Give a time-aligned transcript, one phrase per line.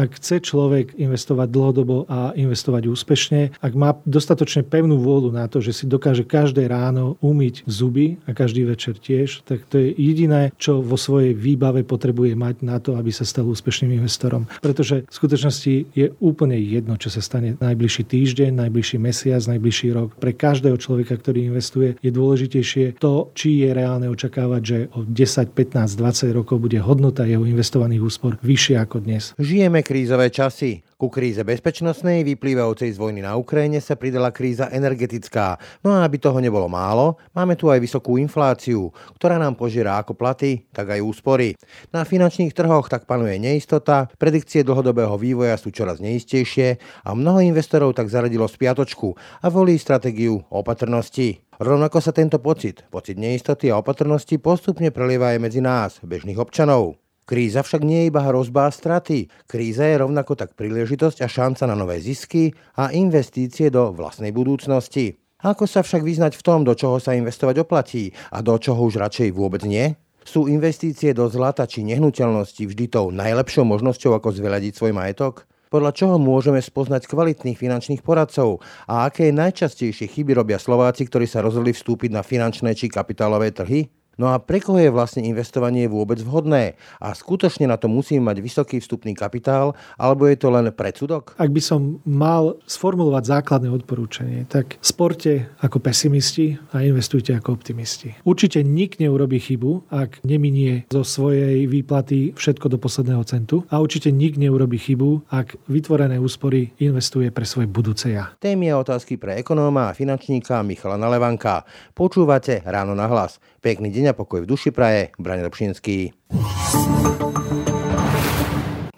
[0.00, 5.60] Ak chce človek investovať dlhodobo a investovať úspešne, ak má dostatočne pevnú vôľu na to,
[5.60, 10.56] že si dokáže každé ráno umyť zuby a každý večer tiež, tak to je jediné,
[10.56, 14.48] čo vo svojej výbave potrebuje mať na to, aby sa stal úspešným investorom.
[14.64, 20.16] Pretože v skutočnosti je úplne jedno, čo sa stane najbližší týždeň, najbližší mesiac, najbližší rok.
[20.16, 25.52] Pre každého človeka, ktorý investuje, je dôležitejšie to, či je reálne očakávať, že o 10,
[25.52, 29.36] 15, 20 rokov bude hodnota jeho investovaných úspor vyššia ako dnes.
[29.36, 30.86] Žijeme krízové časy.
[30.94, 35.58] Ku kríze bezpečnostnej vyplývajúcej z vojny na Ukrajine sa pridala kríza energetická.
[35.82, 40.14] No a aby toho nebolo málo, máme tu aj vysokú infláciu, ktorá nám požiera ako
[40.14, 41.58] platy, tak aj úspory.
[41.90, 47.98] Na finančných trhoch tak panuje neistota, predikcie dlhodobého vývoja sú čoraz neistejšie a mnoho investorov
[47.98, 51.42] tak zaradilo spiatočku a volí stratégiu opatrnosti.
[51.58, 56.99] Rovnako sa tento pocit, pocit neistoty a opatrnosti postupne prelieva aj medzi nás, bežných občanov.
[57.30, 59.30] Kríza však nie je iba hrozba a straty.
[59.46, 65.14] Kríza je rovnako tak príležitosť a šanca na nové zisky a investície do vlastnej budúcnosti.
[65.38, 68.98] Ako sa však vyznať v tom, do čoho sa investovať oplatí a do čoho už
[68.98, 69.94] radšej vôbec nie?
[70.26, 75.46] Sú investície do zlata či nehnuteľnosti vždy tou najlepšou možnosťou, ako zveľadiť svoj majetok?
[75.70, 78.58] Podľa čoho môžeme spoznať kvalitných finančných poradcov
[78.90, 83.86] a aké najčastejšie chyby robia Slováci, ktorí sa rozhodli vstúpiť na finančné či kapitálové trhy?
[84.20, 86.76] No a pre koho je vlastne investovanie vôbec vhodné?
[87.00, 91.32] A skutočne na to musíme mať vysoký vstupný kapitál, alebo je to len predsudok?
[91.40, 98.12] Ak by som mal sformulovať základné odporúčanie, tak sporte ako pesimisti a investujte ako optimisti.
[98.28, 104.12] Určite nik neurobí chybu, ak neminie zo svojej výplaty všetko do posledného centu a určite
[104.12, 108.36] nik neurobí chybu, ak vytvorené úspory investuje pre svoje budúce ja.
[108.36, 111.64] Témy a otázky pre ekonóma a finančníka Michala Nalevanka.
[111.96, 113.40] Počúvate ráno na hlas.
[113.60, 116.16] Pekný deň a pokoj v duši praje, Braň Robšinský.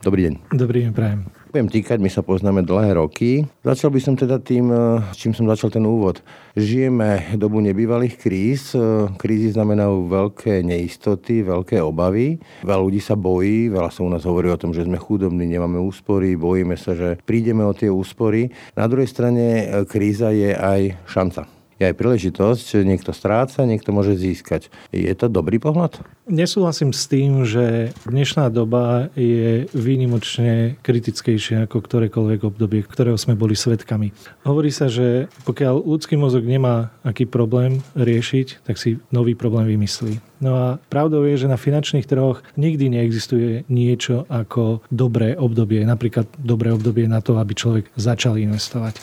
[0.07, 0.35] Dobrý deň.
[0.55, 1.27] Dobrý deň, prajem.
[1.51, 3.43] Budem týkať, my sa poznáme dlhé roky.
[3.67, 6.23] Začal by som teda tým, eh, čím som začal ten úvod.
[6.55, 8.79] Žijeme dobu nebývalých kríz.
[8.79, 12.39] Eh, krízy znamenajú veľké neistoty, veľké obavy.
[12.63, 15.83] Veľa ľudí sa bojí, veľa sa u nás hovorí o tom, že sme chudobní, nemáme
[15.83, 18.47] úspory, bojíme sa, že prídeme o tie úspory.
[18.79, 24.15] Na druhej strane eh, kríza je aj šanca je aj príležitosť, niekto stráca, niekto môže
[24.15, 24.71] získať.
[24.95, 25.99] Je to dobrý pohľad?
[26.31, 33.59] Nesúhlasím s tým, že dnešná doba je výnimočne kritickejšia ako ktorékoľvek obdobie, ktorého sme boli
[33.59, 34.15] svetkami.
[34.47, 40.23] Hovorí sa, že pokiaľ ľudský mozog nemá aký problém riešiť, tak si nový problém vymyslí.
[40.43, 45.87] No a pravdou je, že na finančných trhoch nikdy neexistuje niečo ako dobré obdobie.
[45.87, 48.99] Napríklad dobré obdobie na to, aby človek začal investovať.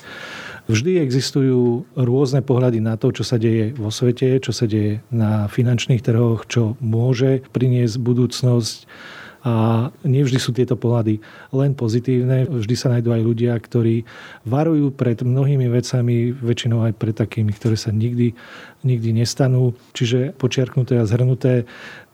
[0.70, 5.50] Vždy existujú rôzne pohľady na to, čo sa deje vo svete, čo sa deje na
[5.50, 8.86] finančných trhoch, čo môže priniesť budúcnosť
[9.40, 11.24] a nevždy sú tieto pohľady
[11.56, 12.46] len pozitívne.
[12.46, 14.04] Vždy sa nájdú aj ľudia, ktorí
[14.44, 18.36] varujú pred mnohými vecami, väčšinou aj pred takými, ktoré sa nikdy,
[18.84, 19.76] nikdy nestanú.
[19.94, 21.68] Čiže počiarknuté a zhrnuté,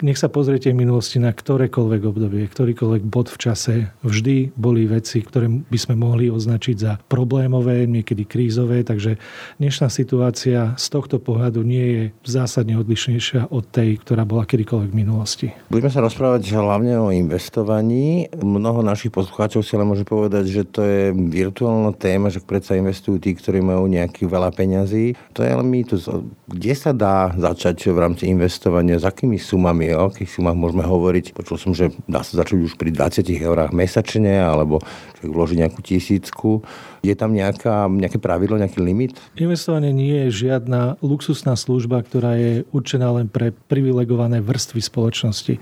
[0.03, 3.75] nech sa pozriete v minulosti na ktorékoľvek obdobie, ktorýkoľvek bod v čase.
[4.03, 9.15] Vždy boli veci, ktoré by sme mohli označiť za problémové, niekedy krízové, takže
[9.61, 14.99] dnešná situácia z tohto pohľadu nie je zásadne odlišnejšia od tej, ktorá bola kedykoľvek v
[14.99, 15.47] minulosti.
[15.71, 18.27] Budeme sa rozprávať hlavne o investovaní.
[18.35, 23.15] Mnoho našich poslucháčov si ale môže povedať, že to je virtuálna téma, že predsa investujú
[23.21, 25.15] tí, ktorí majú nejakých veľa peňazí.
[25.31, 26.11] To je ale mýtus.
[26.55, 28.95] Kde sa dá začať v rámci investovania?
[28.95, 31.35] S akými sumami o akých sumách môžeme hovoriť.
[31.35, 34.79] Počul som, že dá sa začať už pri 20 eurách mesačne, alebo
[35.25, 36.61] človek vloží nejakú tisícku.
[37.01, 39.17] Je tam nejaká, nejaké pravidlo, nejaký limit?
[39.37, 45.57] Investovanie nie je žiadna luxusná služba, ktorá je určená len pre privilegované vrstvy spoločnosti.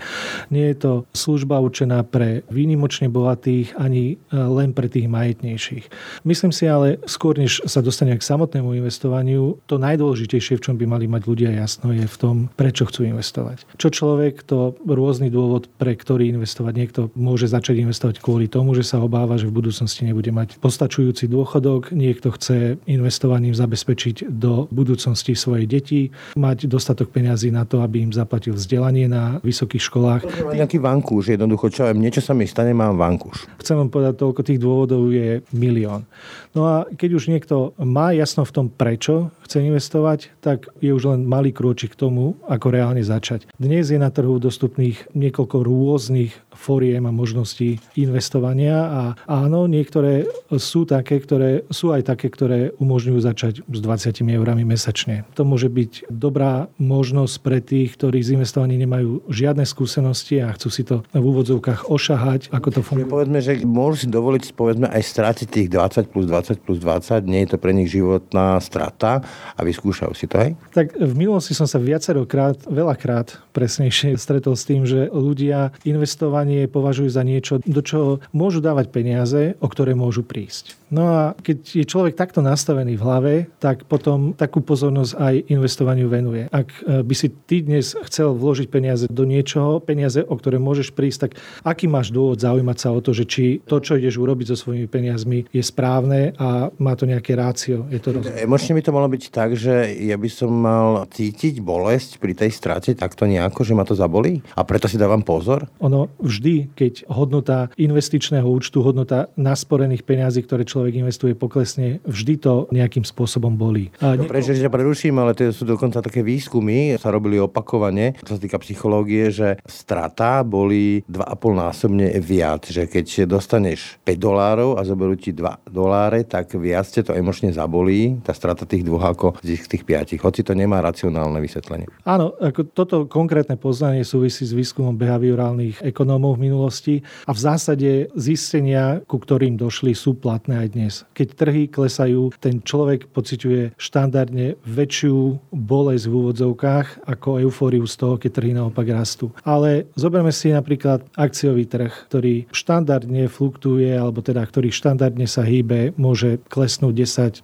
[0.52, 5.92] Nie je to služba určená pre výnimočne bohatých ani e, len pre tých majetnejších.
[6.24, 10.86] Myslím si ale, skôr než sa dostane k samotnému investovaniu, to najdôležitejšie, v čom by
[10.88, 13.68] mali mať ľudia jasno, je v tom, prečo chcú investovať.
[13.76, 16.74] Čo človek, to rôzny dôvod, pre ktorý investovať.
[16.74, 21.30] Niekto môže začať investovať kvôli tomu, že sa obáva, že v budúcnosti nebude mať postačujúci
[21.30, 26.02] dôchodok, niekto chce investovaním zabezpečiť do budúcnosti svojej deti,
[26.34, 30.22] mať dostatok peňazí na to, aby im zaplatil vzdelanie na vysokých školách.
[30.58, 33.46] Nejaký vankúš, jednoducho, čo viem, niečo sa mi stane, mám vankuš.
[33.62, 36.10] Chcem vám povedať, toľko tých dôvodov je milión.
[36.58, 41.14] No a keď už niekto má jasno v tom, prečo chce investovať, tak je už
[41.14, 43.46] len malý krôčik k tomu, ako reálne začať.
[43.58, 50.24] Dnes je na trhu dostupných niekoľko rôznych foriem a možností investovania a áno, niektoré
[50.56, 55.28] sú také, ktoré sú aj také, ktoré umožňujú začať s 20 eurami mesačne.
[55.36, 60.70] To môže byť dobrá možnosť pre tých, ktorí z investovaní nemajú žiadne skúsenosti a chcú
[60.72, 63.10] si to v úvodzovkách ošahať, ako to funguje.
[63.10, 67.44] Povedzme, že môžu si dovoliť povedzme aj stratiť tých 20 plus 20 plus 20, nie
[67.46, 69.26] je to pre nich životná strata
[69.58, 70.50] a vyskúšajú si to, aj?
[70.72, 77.10] Tak v minulosti som sa viacerokrát, veľakrát presnejšie stretol s tým, že ľudia investovanie považujú
[77.10, 79.23] za niečo, do čoho môžu dávať peniaze,
[79.60, 80.76] o ktoré môžu prísť.
[80.94, 86.06] No a keď je človek takto nastavený v hlave, tak potom takú pozornosť aj investovaniu
[86.06, 86.46] venuje.
[86.54, 90.94] Ak e, by si ty dnes chcel vložiť peniaze do niečoho, peniaze, o ktoré môžeš
[90.94, 91.32] prísť, tak
[91.66, 94.86] aký máš dôvod zaujímať sa o to, že či to, čo ideš urobiť so svojimi
[94.86, 97.90] peniazmi, je správne a má to nejaké rácio.
[97.90, 102.22] Je to Emočne by to malo byť tak, že ja by som mal cítiť bolesť
[102.22, 105.66] pri tej strate takto nejako, že ma to zabolí a preto si dávam pozor?
[105.82, 112.44] Ono vždy, keď hodnota investičného účtu, hodnota nasporených peniazí, ktoré človek človek investuje, poklesne, vždy
[112.44, 113.88] to nejakým spôsobom bolí.
[114.04, 118.40] A prečo, že preruším, ale to sú dokonca také výskumy, sa robili opakovane, čo sa
[118.44, 125.16] týka psychológie, že strata boli 2,5 násobne viac, že keď dostaneš 5 dolárov a zoberú
[125.16, 129.64] ti 2 doláre, tak viac te to emočne zabolí, tá strata tých dvoch ako z
[129.64, 130.20] tých 5.
[130.20, 131.88] Hoci to nemá racionálne vysvetlenie.
[132.04, 138.12] Áno, ako toto konkrétne poznanie súvisí s výskumom behaviorálnych ekonómov v minulosti a v zásade
[138.20, 141.06] zistenia, ku ktorým došli, sú platné aj dnes.
[141.14, 148.18] Keď trhy klesajú, ten človek pociťuje štandardne väčšiu bolesť v úvodzovkách ako eufóriu z toho,
[148.18, 149.30] keď trhy naopak rastú.
[149.46, 155.94] Ale zoberme si napríklad akciový trh, ktorý štandardne fluktuje, alebo teda ktorý štandardne sa hýbe,
[155.96, 156.94] môže klesnúť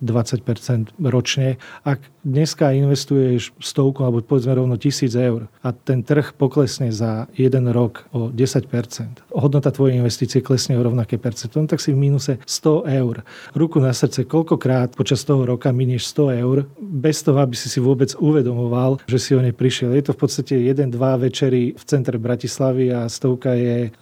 [0.01, 1.61] 10-20% ročne.
[1.85, 7.71] Ak dneska investuješ stovku alebo povedzme rovno tisíc eur a ten trh poklesne za jeden
[7.71, 8.67] rok o 10%,
[9.31, 13.23] hodnota tvojej investície klesne o rovnaké percento, no tak si v mínuse 100 eur.
[13.55, 17.79] Ruku na srdce, koľkokrát počas toho roka minieš 100 eur, bez toho, aby si si
[17.79, 19.95] vôbec uvedomoval, že si o nej prišiel.
[19.95, 23.93] Je to v podstate jeden, dva večery v centre Bratislavy a stovka je...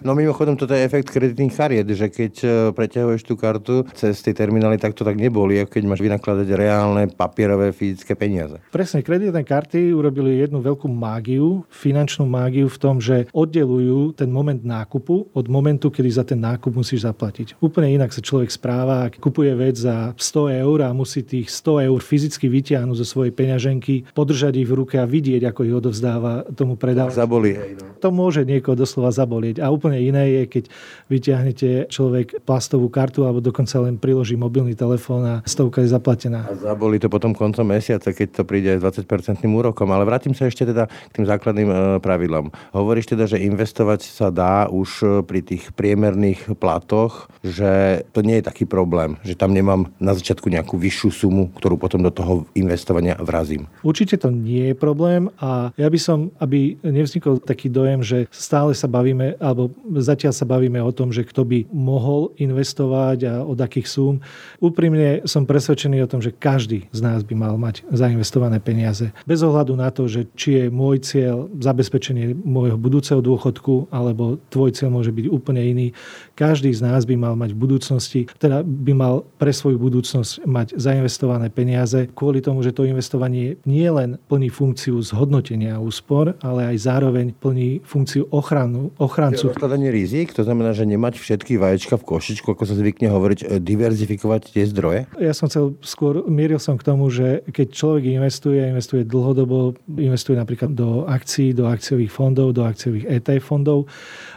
[0.00, 4.32] No mimochodom, toto je efekt kreditných kariet, že keď e, preťahuješ tú kartu cez tie
[4.32, 7.10] terminály, tak to tak neboli, keď máš vynakladať reálne
[7.50, 8.62] papierové fyzické peniaze.
[8.70, 14.62] Presne, kreditné karty urobili jednu veľkú mágiu, finančnú mágiu v tom, že oddelujú ten moment
[14.62, 17.58] nákupu od momentu, kedy za ten nákup musíš zaplatiť.
[17.58, 21.90] Úplne inak sa človek správa, ak kupuje vec za 100 eur a musí tých 100
[21.90, 26.46] eur fyzicky vytiahnuť zo svojej peňaženky, podržať ich v ruke a vidieť, ako ich odovzdáva
[26.54, 27.18] tomu predávaču.
[27.18, 27.58] Zabolí.
[27.98, 29.58] To môže niekoho doslova zabolieť.
[29.58, 30.64] A úplne iné je, keď
[31.10, 36.46] vyťahnete človek plastovú kartu alebo dokonca len priloží mobilný telefón a stovka je zaplatená.
[36.46, 39.88] A zabolí to potom koncom mesiaca, keď to príde aj 20% úrokom.
[39.88, 42.52] Ale vrátim sa ešte teda k tým základným e, pravidlom.
[42.76, 48.44] Hovoríš teda, že investovať sa dá už e, pri tých priemerných platoch, že to nie
[48.44, 52.44] je taký problém, že tam nemám na začiatku nejakú vyššiu sumu, ktorú potom do toho
[52.52, 53.64] investovania vrazím.
[53.80, 58.76] Určite to nie je problém a ja by som, aby nevznikol taký dojem, že stále
[58.76, 63.56] sa bavíme, alebo zatiaľ sa bavíme o tom, že kto by mohol investovať a od
[63.56, 64.20] akých súm.
[64.58, 69.14] Úprimne som presvedčený o tom, že každý z nás by mal mať zainvestované peniaze.
[69.22, 74.74] Bez ohľadu na to, že či je môj cieľ zabezpečenie môjho budúceho dôchodku, alebo tvoj
[74.74, 75.86] cieľ môže byť úplne iný.
[76.34, 80.80] Každý z nás by mal mať v budúcnosti teda by mal pre svoju budúcnosť mať
[80.80, 86.76] zainvestované peniaze kvôli tomu, že to investovanie nie len plní funkciu zhodnotenia úspor, ale aj
[86.80, 89.52] zároveň plní funkciu ochranu, ochrancu.
[89.52, 93.46] Odkladanie rizik, to znamená, že nemať všetky vaječka v košičku, ako sa zvykne hovoriť, e,
[93.60, 95.00] diverzifikovať tie zdroje?
[95.20, 97.19] Ja som chcel skôr, mieril som k tomu, že
[97.50, 103.44] keď človek investuje, investuje dlhodobo, investuje napríklad do akcií, do akciových fondov, do akciových ETF
[103.44, 103.78] fondov,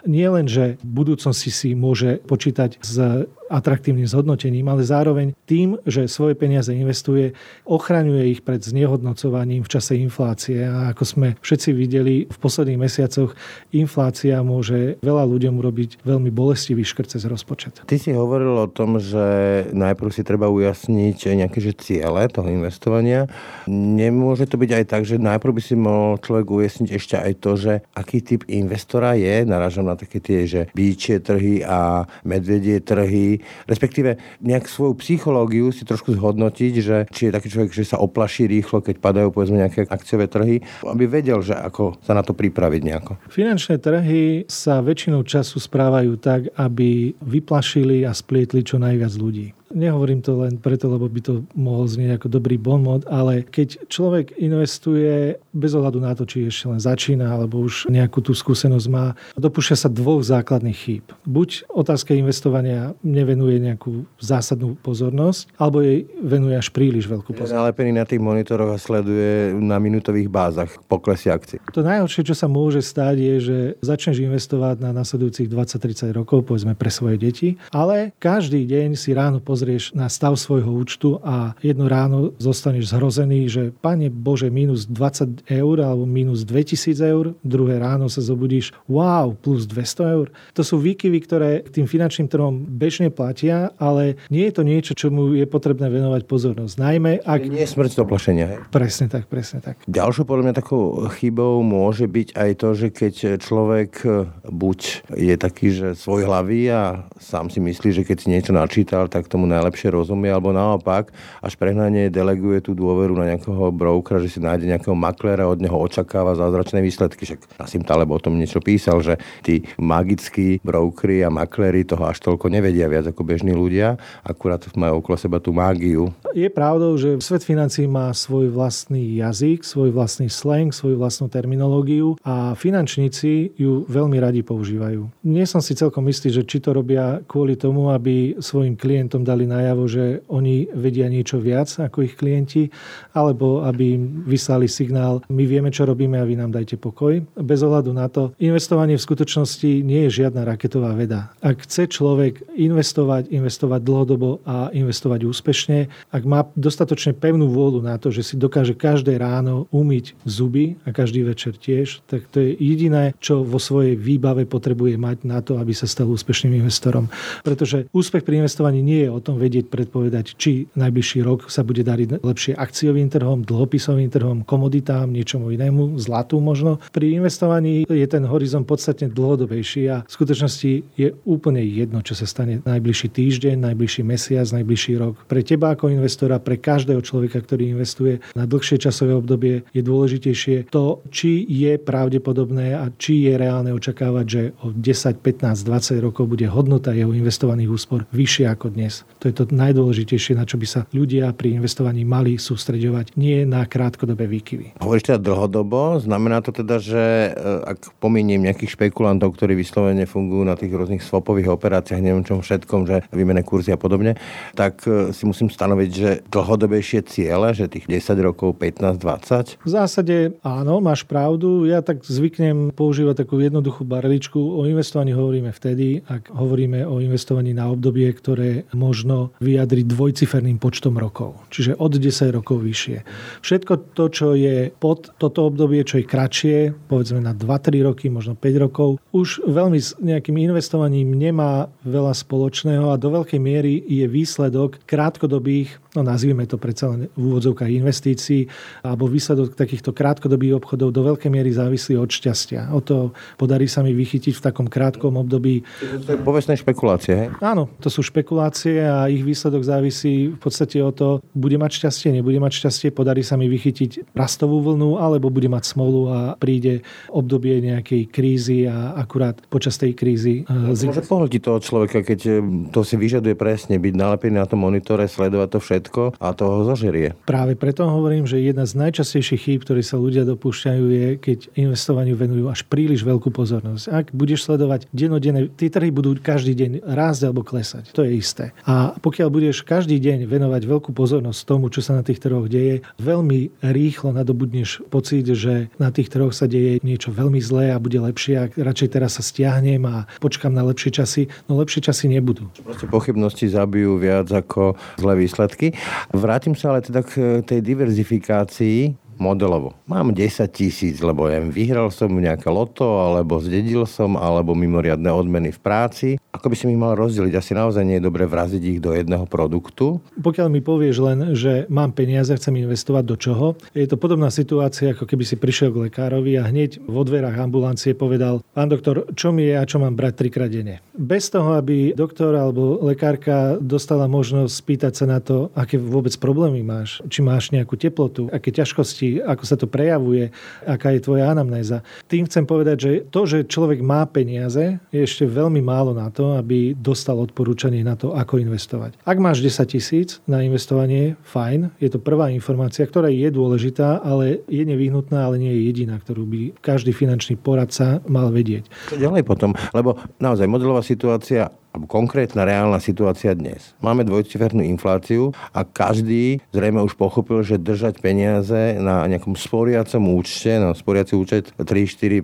[0.08, 6.10] nie len, že v budúcnosti si môže počítať s atraktívnym zhodnotením, ale zároveň tým, že
[6.10, 7.38] svoje peniaze investuje,
[7.70, 10.66] ochraňuje ich pred znehodnocovaním v čase inflácie.
[10.66, 13.38] A ako sme všetci videli v posledných mesiacoch,
[13.70, 17.86] inflácia môže veľa ľuďom urobiť veľmi bolestivý škrt cez rozpočet.
[17.86, 23.30] Ty si hovoril o tom, že najprv si treba ujasniť nejaké že ciele toho investovania.
[23.70, 27.52] Nemôže to byť aj tak, že najprv by si mohol človek ujasniť ešte aj to,
[27.54, 29.46] že aký typ investora je.
[29.46, 35.84] Narážam na také tie, že bíčie trhy a medvedie trhy respektíve nejak svoju psychológiu si
[35.88, 39.88] trošku zhodnotiť, že či je taký človek, že sa oplaší rýchlo, keď padajú povedzme nejaké
[39.88, 43.12] akciové trhy, aby vedel, že ako sa na to pripraviť nejako.
[43.30, 49.63] Finančné trhy sa väčšinou času správajú tak, aby vyplašili a splietli čo najviac ľudí.
[49.74, 54.38] Nehovorím to len preto, lebo by to mohol znieť ako dobrý bonmot, ale keď človek
[54.38, 59.18] investuje bez ohľadu na to, či ešte len začína, alebo už nejakú tú skúsenosť má,
[59.34, 61.06] dopúšťa sa dvoch základných chýb.
[61.26, 67.58] Buď otázka investovania nevenuje nejakú zásadnú pozornosť, alebo jej venuje až príliš veľkú pozornosť.
[67.58, 71.58] Je nalepený na tých monitoroch a sleduje na minútových bázach poklesy akcií.
[71.74, 76.78] To najhoršie, čo sa môže stať, je, že začneš investovať na nasledujúcich 20-30 rokov, povedzme
[76.78, 81.56] pre svoje deti, ale každý deň si ráno pozrie pozrieš na stav svojho účtu a
[81.64, 87.80] jedno ráno zostaneš zhrozený, že pane Bože, minus 20 eur alebo minus 2000 eur, druhé
[87.80, 90.28] ráno sa zobudíš, wow, plus 200 eur.
[90.60, 95.32] To sú výkyvy, ktoré tým finančným trhom bežne platia, ale nie je to niečo, čomu
[95.32, 96.76] je potrebné venovať pozornosť.
[96.76, 97.48] Najmä ak...
[97.48, 98.46] Nie je smrť oplašenia.
[98.52, 98.60] Hej?
[98.68, 99.80] Presne tak, presne tak.
[99.88, 104.04] Ďalšou podľa mňa takou chybou môže byť aj to, že keď človek
[104.44, 109.08] buď je taký, že svoj hlavy a sám si myslí, že keď si niečo načítal,
[109.08, 114.34] tak tomu najlepšie rozumie, alebo naopak až prehnanie deleguje tú dôveru na nejakého brokera, že
[114.34, 117.30] si nájde nejakého maklera, od neho očakáva zázračné výsledky.
[117.30, 122.24] Však Nasim Taleb o tom niečo písal, že tí magickí brokery a maklery toho až
[122.24, 126.16] toľko nevedia viac ako bežní ľudia, akurát majú okolo seba tú mágiu.
[126.32, 132.16] Je pravdou, že svet financí má svoj vlastný jazyk, svoj vlastný slang, svoju vlastnú terminológiu
[132.24, 135.28] a finančníci ju veľmi radi používajú.
[135.28, 139.33] Nie som si celkom istý, že či to robia kvôli tomu, aby svojim klientom dali
[139.34, 142.70] dali najavo, že oni vedia niečo viac ako ich klienti,
[143.18, 147.18] alebo aby im vyslali signál, my vieme, čo robíme a vy nám dajte pokoj.
[147.34, 151.34] Bez ohľadu na to, investovanie v skutočnosti nie je žiadna raketová veda.
[151.42, 157.98] Ak chce človek investovať, investovať dlhodobo a investovať úspešne, ak má dostatočne pevnú vôľu na
[157.98, 162.54] to, že si dokáže každé ráno umyť zuby a každý večer tiež, tak to je
[162.60, 167.10] jediné, čo vo svojej výbave potrebuje mať na to, aby sa stal úspešným investorom.
[167.42, 171.80] Pretože úspech pri investovaní nie je o potom vedieť predpovedať, či najbližší rok sa bude
[171.80, 176.84] dariť lepšie akciovým trhom, dlhopisovým trhom, komoditám, niečomu inému, zlatu možno.
[176.92, 182.28] Pri investovaní je ten horizont podstatne dlhodobejší a v skutočnosti je úplne jedno, čo sa
[182.28, 185.16] stane najbližší týždeň, najbližší mesiac, najbližší rok.
[185.24, 190.68] Pre teba ako investora, pre každého človeka, ktorý investuje na dlhšie časové obdobie, je dôležitejšie
[190.68, 196.28] to, či je pravdepodobné a či je reálne očakávať, že o 10, 15, 20 rokov
[196.28, 199.06] bude hodnota jeho investovaných úspor vyššia ako dnes.
[199.24, 203.64] To je to najdôležitejšie, na čo by sa ľudia pri investovaní mali sústreďovať, nie na
[203.64, 204.84] krátkodobé výkyvy.
[204.84, 210.44] Hovoríš teda dlhodobo, znamená to teda, že e, ak pominiem nejakých špekulantov, ktorí vyslovene fungujú
[210.44, 214.20] na tých rôznych swapových operáciách, neviem čom všetkom, že výmene kurzy a podobne,
[214.60, 219.64] tak e, si musím stanoviť, že dlhodobejšie ciele, že tých 10 rokov, 15, 20?
[219.64, 221.64] V zásade áno, máš pravdu.
[221.64, 224.36] Ja tak zvyknem používať takú jednoduchú barličku.
[224.36, 230.58] O investovaní hovoríme vtedy, ak hovoríme o investovaní na obdobie, ktoré možno možno vyjadriť dvojciferným
[230.58, 232.98] počtom rokov, čiže od 10 rokov vyššie.
[233.46, 236.58] Všetko to, čo je pod toto obdobie, čo je kratšie,
[236.90, 242.90] povedzme na 2-3 roky, možno 5 rokov, už veľmi s nejakým investovaním nemá veľa spoločného
[242.90, 248.50] a do veľkej miery je výsledok krátkodobých no nazvime to predsa len v úvodzovkách investícií,
[248.82, 252.74] alebo výsledok takýchto krátkodobých obchodov do veľkej miery závislí od šťastia.
[252.74, 255.62] O to podarí sa mi vychytiť v takom krátkom období.
[256.06, 257.28] To je povestné špekulácie, hej?
[257.40, 262.10] Áno, to sú špekulácie a ich výsledok závisí v podstate o to, bude mať šťastie,
[262.14, 266.84] nebude mať šťastie, podarí sa mi vychytiť rastovú vlnu, alebo bude mať smolu a príde
[267.10, 270.44] obdobie nejakej krízy a akurát počas tej krízy...
[270.44, 272.34] Eh, Môže pohltiť toho človeka, keď eh,
[272.76, 277.16] to si vyžaduje presne, byť nalepený na tom monitore, sledovať to všetko a toho zožerie.
[277.24, 282.20] Práve preto hovorím, že jedna z najčastejších chýb, ktoré sa ľudia dopúšťajú, je, keď investovaniu
[282.20, 283.84] venujú až príliš veľkú pozornosť.
[283.88, 287.96] Ak budeš sledovať denodene, tie trhy budú každý deň rásť alebo klesať.
[287.96, 288.52] To je isté.
[288.68, 292.84] A pokiaľ budeš každý deň venovať veľkú pozornosť tomu, čo sa na tých trhoch deje,
[293.00, 298.02] veľmi rýchlo nadobudneš pocit, že na tých trhoch sa deje niečo veľmi zlé a bude
[298.02, 301.30] lepšie, ak radšej teraz sa stiahnem a počkam na lepšie časy.
[301.48, 302.50] No lepšie časy nebudú.
[302.66, 305.78] Proste pochybnosti zabijú viac ako zlé výsledky.
[306.12, 309.72] Vrátim sa ale teda k tej diverzifikácii modelovo.
[309.88, 315.56] Mám 10 tisíc, lebo ja vyhral som nejaké loto, alebo zdedil som, alebo mimoriadne odmeny
[315.56, 316.08] v práci.
[316.36, 317.34] Ako by si mi mal rozdeliť?
[317.40, 320.04] Asi naozaj nie je dobre vraziť ich do jedného produktu.
[320.20, 324.92] Pokiaľ mi povieš len, že mám peniaze, chcem investovať do čoho, je to podobná situácia,
[324.92, 329.30] ako keby si prišiel k lekárovi a hneď vo dverách ambulancie povedal, pán doktor, čo
[329.30, 330.82] mi je a čo mám brať trikrát denne.
[330.98, 336.66] Bez toho, aby doktor alebo lekárka dostala možnosť spýtať sa na to, aké vôbec problémy
[336.66, 340.32] máš, či máš nejakú teplotu, aké ťažkosti, ako sa to prejavuje,
[340.64, 341.84] aká je tvoja anamnéza.
[342.10, 346.40] Tým chcem povedať, že to, že človek má peniaze, je ešte veľmi málo na to,
[346.40, 348.98] aby dostal odporúčanie na to, ako investovať.
[349.04, 354.46] Ak máš 10 tisíc na investovanie, fajn, je to prvá informácia, ktorá je dôležitá, ale
[354.48, 358.70] je nevyhnutná, ale nie je jediná, ktorú by každý finančný poradca mal vedieť.
[358.94, 359.52] Ďalej potom?
[359.74, 363.74] Lebo naozaj modelová situácia alebo konkrétna reálna situácia dnes.
[363.82, 370.62] Máme dvojcifernú infláciu a každý zrejme už pochopil, že držať peniaze na nejakom sporiacom účte,
[370.62, 372.22] no sporiaci účet 3-4%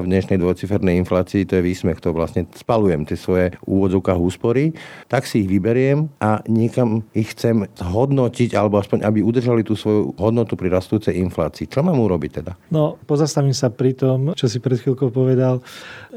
[0.00, 4.72] v dnešnej dvojcifernej inflácii, to je výsmech, to vlastne spalujem tie svoje úvodzovkách úspory,
[5.12, 10.16] tak si ich vyberiem a niekam ich chcem hodnotiť, alebo aspoň, aby udržali tú svoju
[10.16, 11.68] hodnotu pri rastúcej inflácii.
[11.68, 12.52] Čo mám urobiť teda?
[12.72, 15.60] No, pozastavím sa pri tom, čo si pred chvíľkou povedal.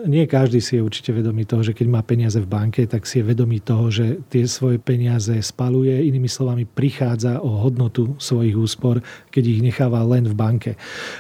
[0.08, 3.10] Nie každý si je určite vedomý toho, že keď má peniaze v banke, banke, tak
[3.10, 8.54] si je vedomý toho, že tie svoje peniaze spaluje, inými slovami prichádza o hodnotu svojich
[8.54, 9.02] úspor,
[9.34, 10.72] keď ich necháva len v banke.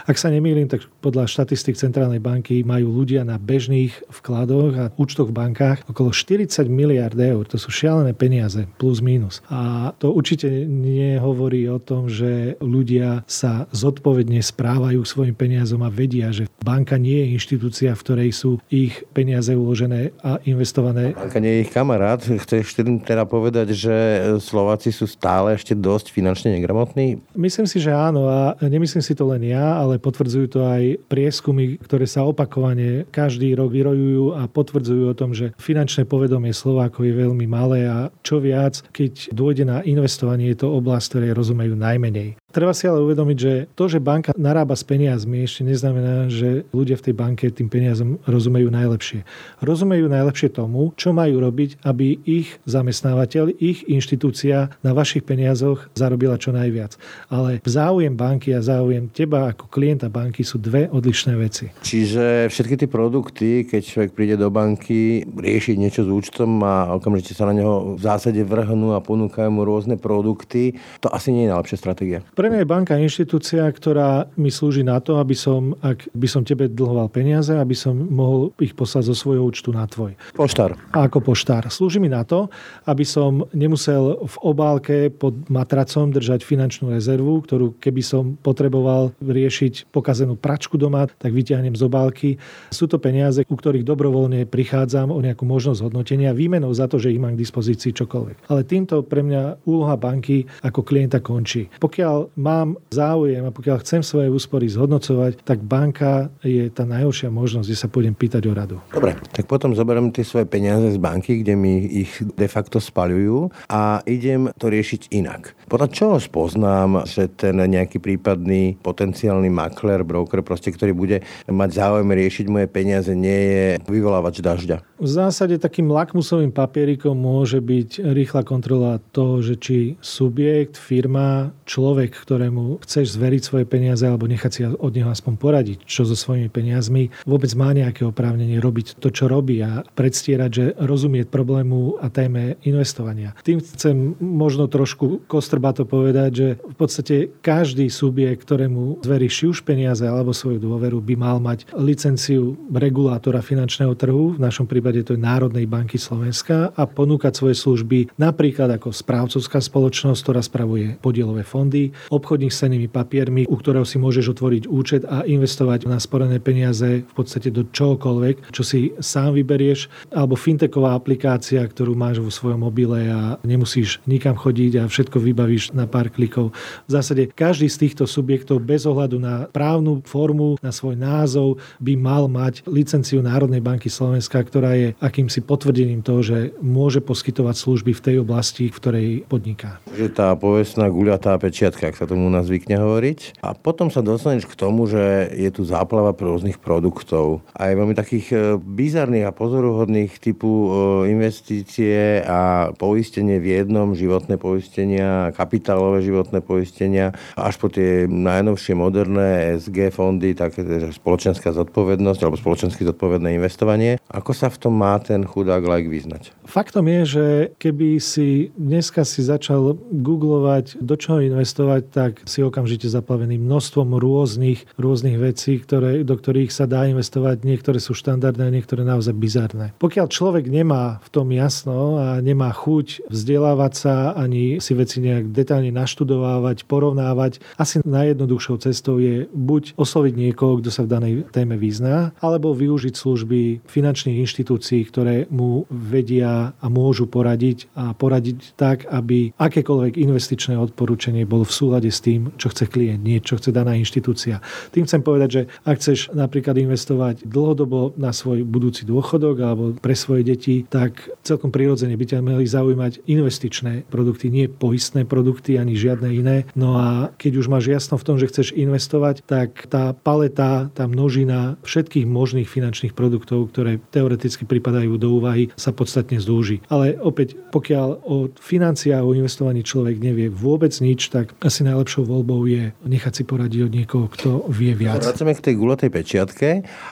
[0.06, 5.34] Ak sa nemýlim, tak podľa štatistik Centrálnej banky majú ľudia na bežných vkladoch a účtoch
[5.34, 7.50] v bankách okolo 40 miliard eur.
[7.50, 9.42] To sú šialené peniaze, plus minus.
[9.50, 16.30] A to určite nehovorí o tom, že ľudia sa zodpovedne správajú svojim peniazom a vedia,
[16.30, 21.16] že banka nie je inštitúcia, v ktorej sú ich peniaze uložené a investované.
[21.16, 22.22] Banka nie je ich kamarát.
[22.22, 23.96] Chceš teda povedať, že
[24.38, 27.24] Slováci sú stále ešte dosť finančne negramotní?
[27.34, 31.80] Myslím si, že áno a nemyslím si to len ja, ale potvrdzujú to aj prieskumy,
[31.82, 37.14] ktoré sa opakovane každý rok vyrojujú a potvrdzujú o tom, že finančné povedomie Slovákov je
[37.16, 42.36] veľmi malé a čo viac, keď dôjde na investovanie, je to oblasť, ktorej rozumejú najmenej.
[42.50, 46.98] Treba si ale uvedomiť, že to, že banka narába s peniazmi, ešte neznamená, že ľudia
[46.98, 49.22] v tej banke tým peniazom rozumejú najlepšie.
[49.62, 56.42] Rozumejú najlepšie tomu, čo majú robiť, aby ich zamestnávateľ, ich inštitúcia na vašich peniazoch zarobila
[56.42, 56.98] čo najviac.
[57.30, 61.70] Ale záujem banky a záujem teba ako klienta banky sú dve odlišné veci.
[61.86, 67.38] Čiže všetky tie produkty, keď človek príde do banky riešiť niečo s účtom a okamžite
[67.38, 71.54] sa na neho v zásade vrhnú a ponúkajú mu rôzne produkty, to asi nie je
[71.54, 72.20] najlepšia stratégia.
[72.40, 76.48] Pre mňa je banka inštitúcia, ktorá mi slúži na to, aby som, ak by som
[76.48, 80.16] tebe dlhoval peniaze, aby som mohol ich poslať zo svojho účtu na tvoj.
[80.40, 80.80] Poštár.
[80.96, 81.68] A ako poštár.
[81.68, 82.48] Slúži mi na to,
[82.88, 89.92] aby som nemusel v obálke pod matracom držať finančnú rezervu, ktorú keby som potreboval riešiť
[89.92, 92.40] pokazenú pračku doma, tak vyťahnem z obálky.
[92.72, 97.12] Sú to peniaze, u ktorých dobrovoľne prichádzam o nejakú možnosť hodnotenia výmenou za to, že
[97.12, 98.48] ich mám k dispozícii čokoľvek.
[98.48, 101.68] Ale týmto pre mňa úloha banky ako klienta končí.
[101.84, 107.68] Pokiaľ mám záujem a pokiaľ chcem svoje úspory zhodnocovať, tak banka je tá najhoršia možnosť,
[107.70, 108.78] kde sa pôjdem pýtať o radu.
[108.92, 113.54] Dobre, tak potom zoberiem tie svoje peniaze z banky, kde mi ich de facto spaľujú
[113.72, 115.56] a idem to riešiť inak.
[115.70, 122.10] Podľa čoho spoznám, že ten nejaký prípadný potenciálny makler, broker, proste, ktorý bude mať záujem
[122.10, 124.82] riešiť moje peniaze, nie je vyvolávač dažďa?
[125.00, 132.19] V zásade takým lakmusovým papierikom môže byť rýchla kontrola toho, že či subjekt, firma, človek,
[132.22, 136.52] ktorému chceš zveriť svoje peniaze alebo nechať si od neho aspoň poradiť, čo so svojimi
[136.52, 142.12] peniazmi, vôbec má nejaké oprávnenie robiť to, čo robí a predstierať, že rozumie problému a
[142.12, 143.34] téme investovania.
[143.42, 149.64] Tým chcem možno trošku kostrbato povedať, že v podstate každý subjekt, ktorému zveríš či už
[149.64, 155.16] peniaze alebo svoju dôveru, by mal mať licenciu regulátora finančného trhu, v našom prípade to
[155.16, 161.48] je Národnej banky Slovenska a ponúkať svoje služby napríklad ako správcovská spoločnosť, ktorá spravuje podielové
[161.48, 166.42] fondy obchodník s cenými papiermi, u ktorého si môžeš otvoriť účet a investovať na sporené
[166.42, 172.34] peniaze v podstate do čohokoľvek, čo si sám vyberieš, alebo fintechová aplikácia, ktorú máš vo
[172.34, 176.52] svojom mobile a nemusíš nikam chodiť a všetko vybavíš na pár klikov.
[176.90, 181.94] V zásade každý z týchto subjektov bez ohľadu na právnu formu, na svoj názov by
[181.94, 187.92] mal mať licenciu Národnej banky Slovenska, ktorá je akýmsi potvrdením toho, že môže poskytovať služby
[187.94, 189.78] v tej oblasti, v ktorej podniká.
[189.94, 193.44] Že tá povestná guľatá peč pečiatka, sa tomu u nás zvykne hovoriť.
[193.44, 197.44] A potom sa dostaneš k tomu, že je tu záplava rôznych produktov.
[197.52, 200.68] Aj veľmi takých e, bizarných a pozoruhodných typu e,
[201.12, 209.60] investície a poistenie v jednom, životné poistenia, kapitálové životné poistenia, až po tie najnovšie moderné
[209.60, 210.64] SG fondy, také
[210.96, 214.00] spoločenská zodpovednosť alebo spoločensky zodpovedné investovanie.
[214.08, 216.32] Ako sa v tom má ten chudák like vyznať?
[216.48, 217.26] Faktom je, že
[217.60, 224.70] keby si dneska si začal googlovať, do čoho investovať, tak si okamžite zaplavený množstvom rôznych,
[224.78, 227.42] rôznych vecí, ktoré, do ktorých sa dá investovať.
[227.46, 229.74] Niektoré sú štandardné, niektoré naozaj bizarné.
[229.82, 235.32] Pokiaľ človek nemá v tom jasno a nemá chuť vzdelávať sa, ani si veci nejak
[235.32, 241.56] detálne naštudovávať, porovnávať, asi najjednoduchšou cestou je buď osloviť niekoho, kto sa v danej téme
[241.56, 248.84] vyzná, alebo využiť služby finančných inštitúcií, ktoré mu vedia a môžu poradiť a poradiť tak,
[248.92, 253.56] aby akékoľvek investičné odporúčanie bolo v súlade s tým, čo chce klient, nie čo chce
[253.56, 254.44] daná inštitúcia.
[254.76, 259.96] Tým chcem povedať, že ak chceš napríklad investovať dlhodobo na svoj budúci dôchodok alebo pre
[259.96, 265.80] svoje deti, tak celkom prirodzene by ťa mali zaujímať investičné produkty, nie poistné produkty ani
[265.80, 266.38] žiadne iné.
[266.60, 270.90] No a keď už máš jasno v tom, že chceš investovať, tak tá paleta, tá
[270.90, 276.60] množina všetkých možných finančných produktov, ktoré teoreticky pripadajú do úvahy, sa podstatne zdúži.
[276.68, 282.46] Ale opäť, pokiaľ o financiách, o investovaní človek nevie vôbec nič, tak asi najlepšou voľbou
[282.48, 285.02] je nechať si poradiť od niekoho, kto vie viac.
[285.02, 286.50] Vracame k tej gulatej pečiatke,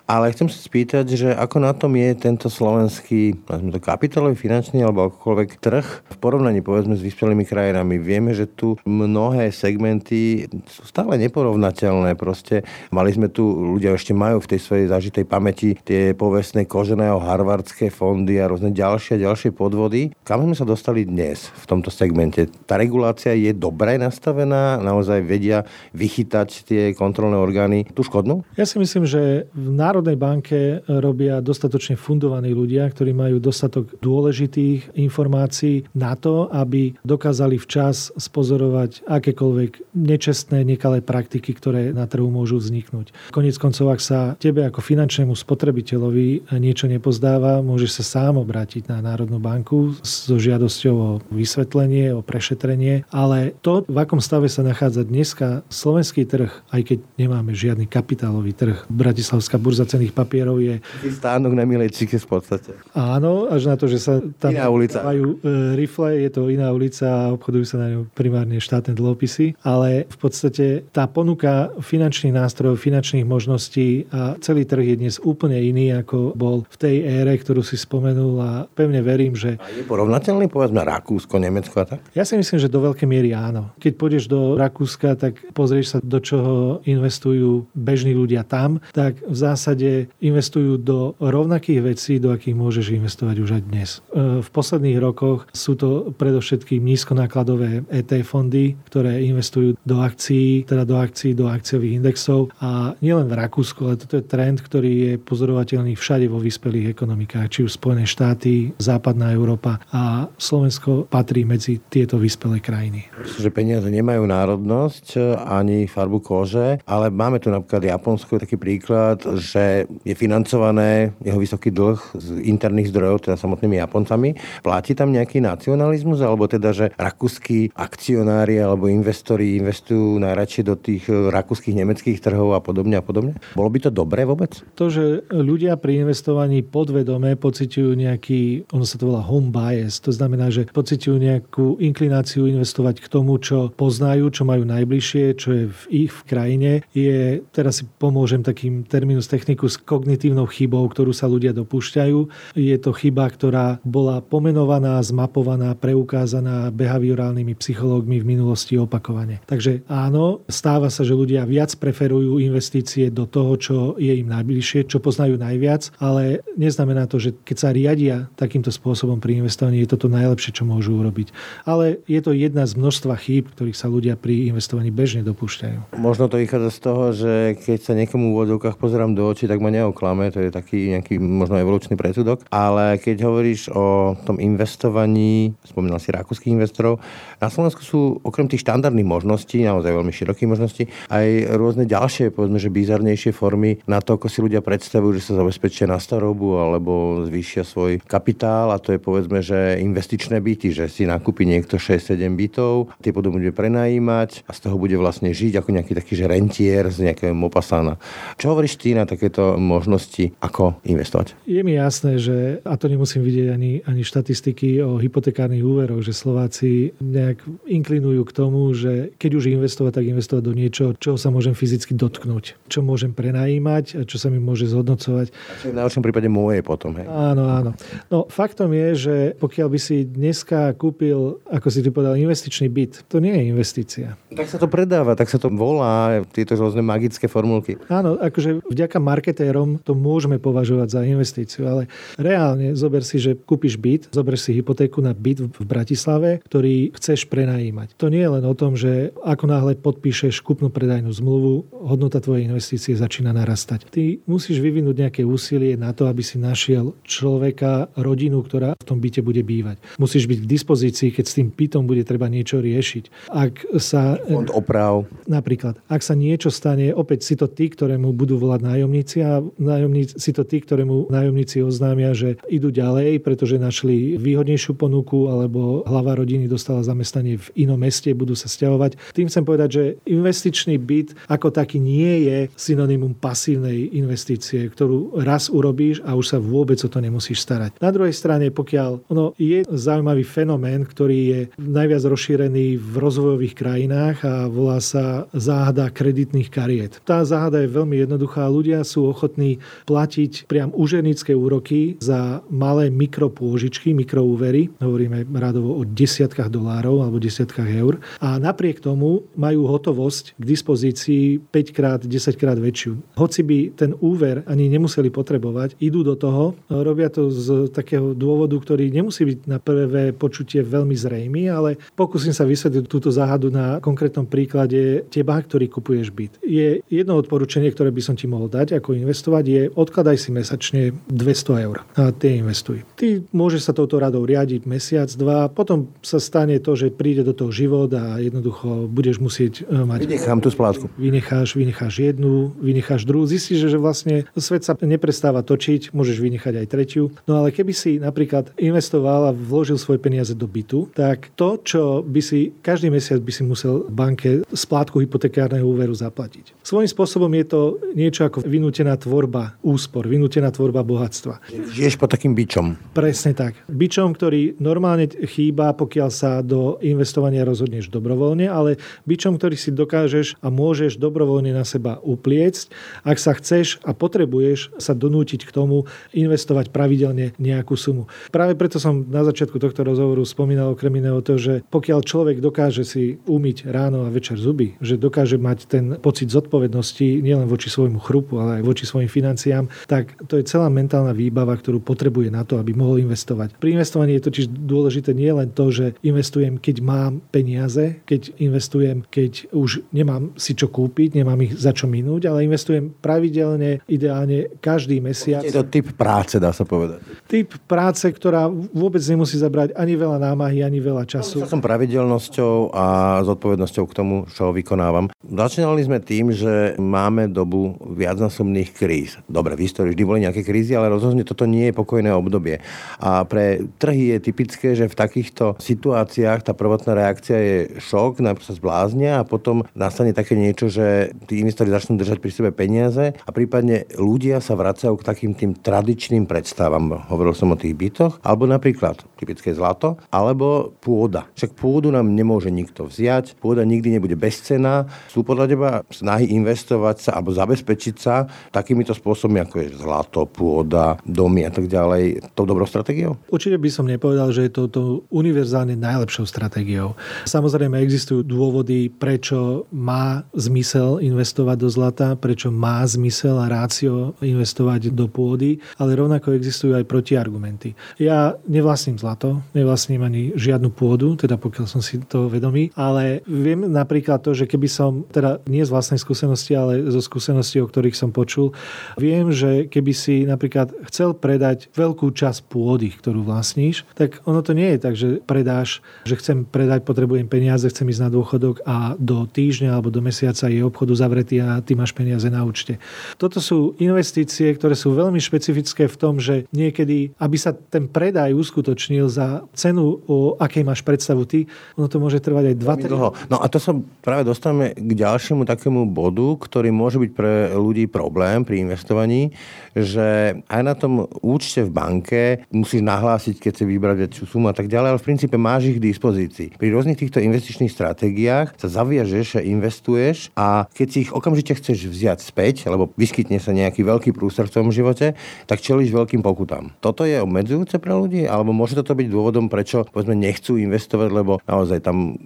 [0.10, 5.12] ale chcem sa spýtať, že ako na tom je tento slovenský to kapitálový, finančný alebo
[5.12, 8.02] akokoľvek trh v porovnaní povedzme s vyspelými krajinami.
[8.02, 12.18] Vieme, že tu mnohé segmenty sú stále neporovnateľné.
[12.18, 17.22] Proste mali sme tu, ľudia ešte majú v tej svojej zažitej pamäti tie povestné koženého
[17.22, 20.12] harvardské fondy a rôzne ďalšie ďalšie podvody.
[20.26, 22.50] Kam sme sa dostali dnes v tomto segmente?
[22.66, 24.57] Tá regulácia je dobre nastavená?
[24.82, 28.44] Naozaj vedia vychytať tie kontrolné orgány tú škodnú?
[28.60, 34.98] Ja si myslím, že v Národnej banke robia dostatočne fundovaní ľudia, ktorí majú dostatok dôležitých
[34.98, 42.58] informácií na to, aby dokázali včas spozorovať akékoľvek nečestné, nekalé praktiky, ktoré na trhu môžu
[42.58, 43.14] vzniknúť.
[43.32, 49.04] Konec koncov, ak sa tebe ako finančnému spotrebiteľovi niečo nepozdáva, môžeš sa sám obrátiť na
[49.04, 55.04] Národnú banku so žiadosťou o vysvetlenie, o prešetrenie, ale to, v akom stave sa nachádza
[55.08, 60.80] dneska slovenský trh, aj keď nemáme žiadny kapitálový trh, Bratislavská burza cených papierov je...
[61.08, 62.76] Stánok na Milejčíke v podstate.
[62.96, 65.04] Áno, až na to, že sa tam iná ulica.
[65.04, 69.60] majú e, rifle, je to iná ulica a obchodujú sa na ňu primárne štátne dlhopisy,
[69.64, 75.60] ale v podstate tá ponuka finančných nástrojov, finančných možností a celý trh je dnes úplne
[75.60, 79.60] iný, ako bol v tej ére, ktorú si spomenul a pevne verím, že...
[79.60, 82.00] A je porovnateľný, povedzme, Rakúsko, Nemecko a tak?
[82.14, 83.74] Ja si myslím, že do veľkej miery áno.
[83.82, 89.38] Keď pôjdeš do Rakúska, tak pozrieš sa, do čoho investujú bežní ľudia tam, tak v
[89.38, 93.90] zásade investujú do rovnakých vecí, do akých môžeš investovať už aj dnes.
[94.14, 100.84] E, v posledných rokoch sú to predovšetkým nízkonákladové ET fondy, ktoré investujú do akcií, teda
[100.84, 105.12] do akcií, do akciových indexov a nielen v Rakúsku, ale toto je trend, ktorý je
[105.18, 111.80] pozorovateľný všade vo vyspelých ekonomikách, či už Spojené štáty, západná Európa a Slovensko patrí medzi
[111.88, 113.08] tieto vyspelé krajiny.
[113.40, 119.88] Že peniaze nemajú národnosť ani farbu kože, ale máme tu napríklad Japonsko taký príklad, že
[120.04, 124.36] je financované jeho vysoký dlh z interných zdrojov, teda samotnými Japoncami.
[124.60, 131.08] Platí tam nejaký nacionalizmus, alebo teda, že rakúsky akcionári alebo investori investujú najradšej do tých
[131.08, 133.38] rakúskych, nemeckých trhov a podobne a podobne?
[133.54, 134.58] Bolo by to dobré vôbec?
[134.76, 138.42] To, že ľudia pri investovaní podvedome pociťujú nejaký,
[138.74, 143.38] ono sa to volá home bias, to znamená, že pociťujú nejakú inklináciu investovať k tomu,
[143.38, 148.42] čo poznajú, čo majú najbližšie, čo je v ich v krajine, je, teraz si pomôžem
[148.42, 152.20] takým terminus technicus, kognitívnou chybou, ktorú sa ľudia dopúšťajú.
[152.58, 159.44] Je to chyba, ktorá bola pomenovaná, zmapovaná, preukázaná behaviorálnymi psychológmi v minulosti opakovane.
[159.46, 164.90] Takže áno, stáva sa, že ľudia viac preferujú investície do toho, čo je im najbližšie,
[164.90, 169.92] čo poznajú najviac, ale neznamená to, že keď sa riadia takýmto spôsobom pri investovaní, je
[169.94, 171.36] to najlepšie, čo môžu urobiť.
[171.68, 175.98] Ale je to jedna z množstva chýb, ktorých sa ľudia pri investovaní bežne dopúšťajú.
[176.00, 179.60] Možno to vychádza z toho, že keď sa niekomu v vodovkách pozerám do očí, tak
[179.60, 182.46] ma neoklame, to je taký nejaký možno evolučný predsudok.
[182.54, 187.02] Ale keď hovoríš o tom investovaní, spomínal si rakúskych investorov,
[187.42, 192.62] na Slovensku sú okrem tých štandardných možností, naozaj veľmi širokých možností, aj rôzne ďalšie, povedzme,
[192.62, 197.26] že bizarnejšie formy na to, ako si ľudia predstavujú, že sa zabezpečia na starobu alebo
[197.26, 202.20] zvýšia svoj kapitál a to je povedzme, že investičné byty, že si nakúpi niekto 6-7
[202.38, 206.14] bytov, tie potom bude prenajímať prenajímať a z toho bude vlastne žiť ako nejaký taký
[206.14, 207.98] že rentier z nejakého Mopasana.
[208.38, 211.34] Čo hovoríš ty na takéto možnosti, ako investovať?
[211.50, 216.14] Je mi jasné, že, a to nemusím vidieť ani, ani štatistiky o hypotekárnych úveroch, že
[216.14, 221.34] Slováci nejak inklinujú k tomu, že keď už investovať, tak investovať do niečo, čo sa
[221.34, 225.34] môžem fyzicky dotknúť, čo môžem prenajímať a čo sa mi môže zhodnocovať.
[225.66, 226.94] V najhoršom prípade moje potom.
[226.98, 227.06] Hej?
[227.10, 227.72] Áno, áno.
[228.14, 233.08] No faktom je, že pokiaľ by si dneska kúpil, ako si ty povedal, investičný byt,
[233.08, 233.44] to nie je
[233.78, 234.18] investícia.
[234.34, 237.78] Tak sa to predáva, tak sa to volá, tieto rôzne magické formulky.
[237.94, 241.84] Áno, akože vďaka marketérom to môžeme považovať za investíciu, ale
[242.18, 247.30] reálne zober si, že kúpiš byt, zober si hypotéku na byt v Bratislave, ktorý chceš
[247.30, 247.94] prenajímať.
[248.02, 252.50] To nie je len o tom, že ako náhle podpíšeš kúpnu predajnú zmluvu, hodnota tvojej
[252.50, 253.86] investície začína narastať.
[253.94, 258.98] Ty musíš vyvinúť nejaké úsilie na to, aby si našiel človeka, rodinu, ktorá v tom
[258.98, 259.78] byte bude bývať.
[260.02, 263.28] Musíš byť k dispozícii, keď s tým bytom bude treba niečo riešiť.
[263.28, 264.16] Ak sa...
[264.24, 265.04] Fond oprav.
[265.28, 265.76] Napríklad.
[265.92, 270.32] Ak sa niečo stane, opäť si to tí, ktorému budú volať nájomníci a nájomníci, si
[270.32, 276.48] to tí, ktorému nájomníci oznámia, že idú ďalej, pretože našli výhodnejšiu ponuku alebo hlava rodiny
[276.48, 278.96] dostala zamestnanie v inom meste, budú sa stiahovať.
[279.12, 285.52] Tým chcem povedať, že investičný byt ako taký nie je synonymum pasívnej investície, ktorú raz
[285.52, 287.76] urobíš a už sa vôbec o to nemusíš starať.
[287.82, 294.22] Na druhej strane, pokiaľ ono je zaujímavý fenomén, ktorý je najviac rozšírený v rozvojových krajinách
[294.22, 297.02] a volá sa záhada kreditných kariet.
[297.02, 298.46] Tá záhada je veľmi jednoduchá.
[298.46, 299.58] Ľudia sú ochotní
[299.90, 304.70] platiť priam užernické úroky za malé mikropôžičky, mikroúvery.
[304.78, 307.98] Hovoríme radovo o desiatkách dolárov alebo desiatkách eur.
[308.22, 313.18] A napriek tomu majú hotovosť k dispozícii 5 krát, 10 krát väčšiu.
[313.18, 318.54] Hoci by ten úver ani nemuseli potrebovať, idú do toho, robia to z takého dôvodu,
[318.60, 323.80] ktorý nemusí byť na prvé počutie veľmi zrejmy, ale pokúsim sa vysvetliť túto záhadu na
[323.84, 326.34] konkrétnom príklade teba, ktorý kupuješ byt.
[326.44, 330.82] Je jedno odporúčanie, ktoré by som ti mohol dať, ako investovať, je odkladaj si mesačne
[331.10, 332.84] 200 eur a tie investuj.
[332.98, 337.34] Ty môžeš sa touto radou riadiť mesiac, dva, potom sa stane to, že príde do
[337.34, 340.00] toho život a jednoducho budeš musieť e, mať...
[340.08, 340.86] Vynechám tú splátku.
[340.96, 343.26] Vynecháš, vynecháš jednu, vynecháš druhú.
[343.28, 347.10] Zistíš, že vlastne svet sa neprestáva točiť, môžeš vynechať aj tretiu.
[347.26, 351.82] No ale keby si napríklad investoval a vložil svoje peniaze do bytu, tak to, čo
[352.02, 356.58] by si každý mesiac by si musel v banke splátku hypotekárneho úveru zaplatiť.
[356.64, 357.62] Svojím spôsobom je to
[357.94, 361.44] niečo ako vynútená tvorba úspor, vynútená tvorba bohatstva.
[361.74, 362.80] Žiješ pod takým bičom.
[362.94, 363.58] Presne tak.
[363.68, 370.40] Bičom, ktorý normálne chýba, pokiaľ sa do investovania rozhodneš dobrovoľne, ale bičom, ktorý si dokážeš
[370.40, 372.72] a môžeš dobrovoľne na seba upliecť,
[373.04, 378.06] ak sa chceš a potrebuješ sa donútiť k tomu investovať pravidelne nejakú sumu.
[378.30, 382.84] Práve preto som na začiatku tohto rozhovoru spomínal okrem iného to, že pokiaľ človek dokáže
[382.88, 388.00] si umyť ráno a večer zuby, že dokáže mať ten pocit zodpovednosti nielen voči svojmu
[388.00, 392.48] chrupu, ale aj voči svojim financiám, tak to je celá mentálna výbava, ktorú potrebuje na
[392.48, 393.60] to, aby mohol investovať.
[393.60, 399.04] Pri investovaní je totiž dôležité nie len to, že investujem, keď mám peniaze, keď investujem,
[399.12, 404.56] keď už nemám si čo kúpiť, nemám ich za čo minúť, ale investujem pravidelne, ideálne
[404.64, 405.44] každý mesiac.
[405.44, 407.04] Je to typ práce, dá sa povedať.
[407.28, 411.44] Typ práce, ktorá vôbec nemusí zabrať ani veľa námahy, ani veľa času.
[411.44, 415.10] Ja som pravidelnosťou a zodpovednosťou k tomu, čo vykonávam.
[415.24, 419.18] Začínali sme tým, že máme dobu viacnásobných kríz.
[419.26, 422.60] Dobre, v histórii vždy boli nejaké krízy, ale rozhodne toto nie je pokojné obdobie.
[423.02, 428.46] A pre trhy je typické, že v takýchto situáciách tá prvotná reakcia je šok, najprv
[428.46, 433.14] sa zbláznia a potom nastane také niečo, že tí investori začnú držať pri sebe peniaze
[433.14, 437.10] a prípadne ľudia sa vracajú k takým tým tradičným predstavám.
[437.12, 441.30] Hovoril som o tých bytoch, alebo napríklad typické zlato, alebo pôda.
[441.38, 443.07] Však pôdu nám nemôže nikto vziať,
[443.40, 444.86] pôda nikdy nebude bezcená.
[445.08, 451.00] Sú podľa teba snahy investovať sa alebo zabezpečiť sa takýmito spôsobmi, ako je zlato, pôda,
[451.08, 453.18] domy a tak ďalej, tou dobrou stratégiou?
[453.32, 456.94] Určite by som nepovedal, že je to, to univerzálne najlepšou stratégiou.
[457.26, 464.92] Samozrejme existujú dôvody, prečo má zmysel investovať do zlata, prečo má zmysel a rácio investovať
[464.92, 467.74] do pôdy, ale rovnako existujú aj protiargumenty.
[468.02, 473.68] Ja nevlastním zlato, nevlastním ani žiadnu pôdu, teda pokiaľ som si to vedomý, ale viem
[473.68, 478.00] napríklad to, že keby som, teda nie z vlastnej skúsenosti, ale zo skúseností, o ktorých
[478.00, 478.56] som počul,
[478.96, 484.56] viem, že keby si napríklad chcel predať veľkú časť pôdy, ktorú vlastníš, tak ono to
[484.56, 488.96] nie je tak, že predáš, že chcem predať, potrebujem peniaze, chcem ísť na dôchodok a
[488.96, 492.80] do týždňa alebo do mesiaca je obchodu zavretý a ty máš peniaze na účte.
[493.20, 498.32] Toto sú investície, ktoré sú veľmi špecifické v tom, že niekedy, aby sa ten predaj
[498.32, 503.18] uskutočnil za cenu, o akej máš predstavu ty, ono to môže trvať aj dlho.
[503.34, 503.74] No a to sa
[504.06, 509.34] práve dostávame k ďalšiemu takému bodu, ktorý môže byť pre ľudí problém pri investovaní,
[509.74, 512.22] že aj na tom účte v banke
[512.54, 515.78] musíš nahlásiť, keď si vybrať väčšiu sumu a tak ďalej, ale v princípe máš ich
[515.82, 516.58] k dispozícii.
[516.58, 521.88] Pri rôznych týchto investičných stratégiách sa zaviažeš, že investuješ a keď si ich okamžite chceš
[521.88, 526.76] vziať späť, lebo vyskytne sa nejaký veľký prúser v tvojom živote, tak čelíš veľkým pokutám.
[526.84, 531.40] Toto je obmedzujúce pre ľudí, alebo môže toto byť dôvodom, prečo povedzme nechcú investovať, lebo
[531.46, 532.18] naozaj tam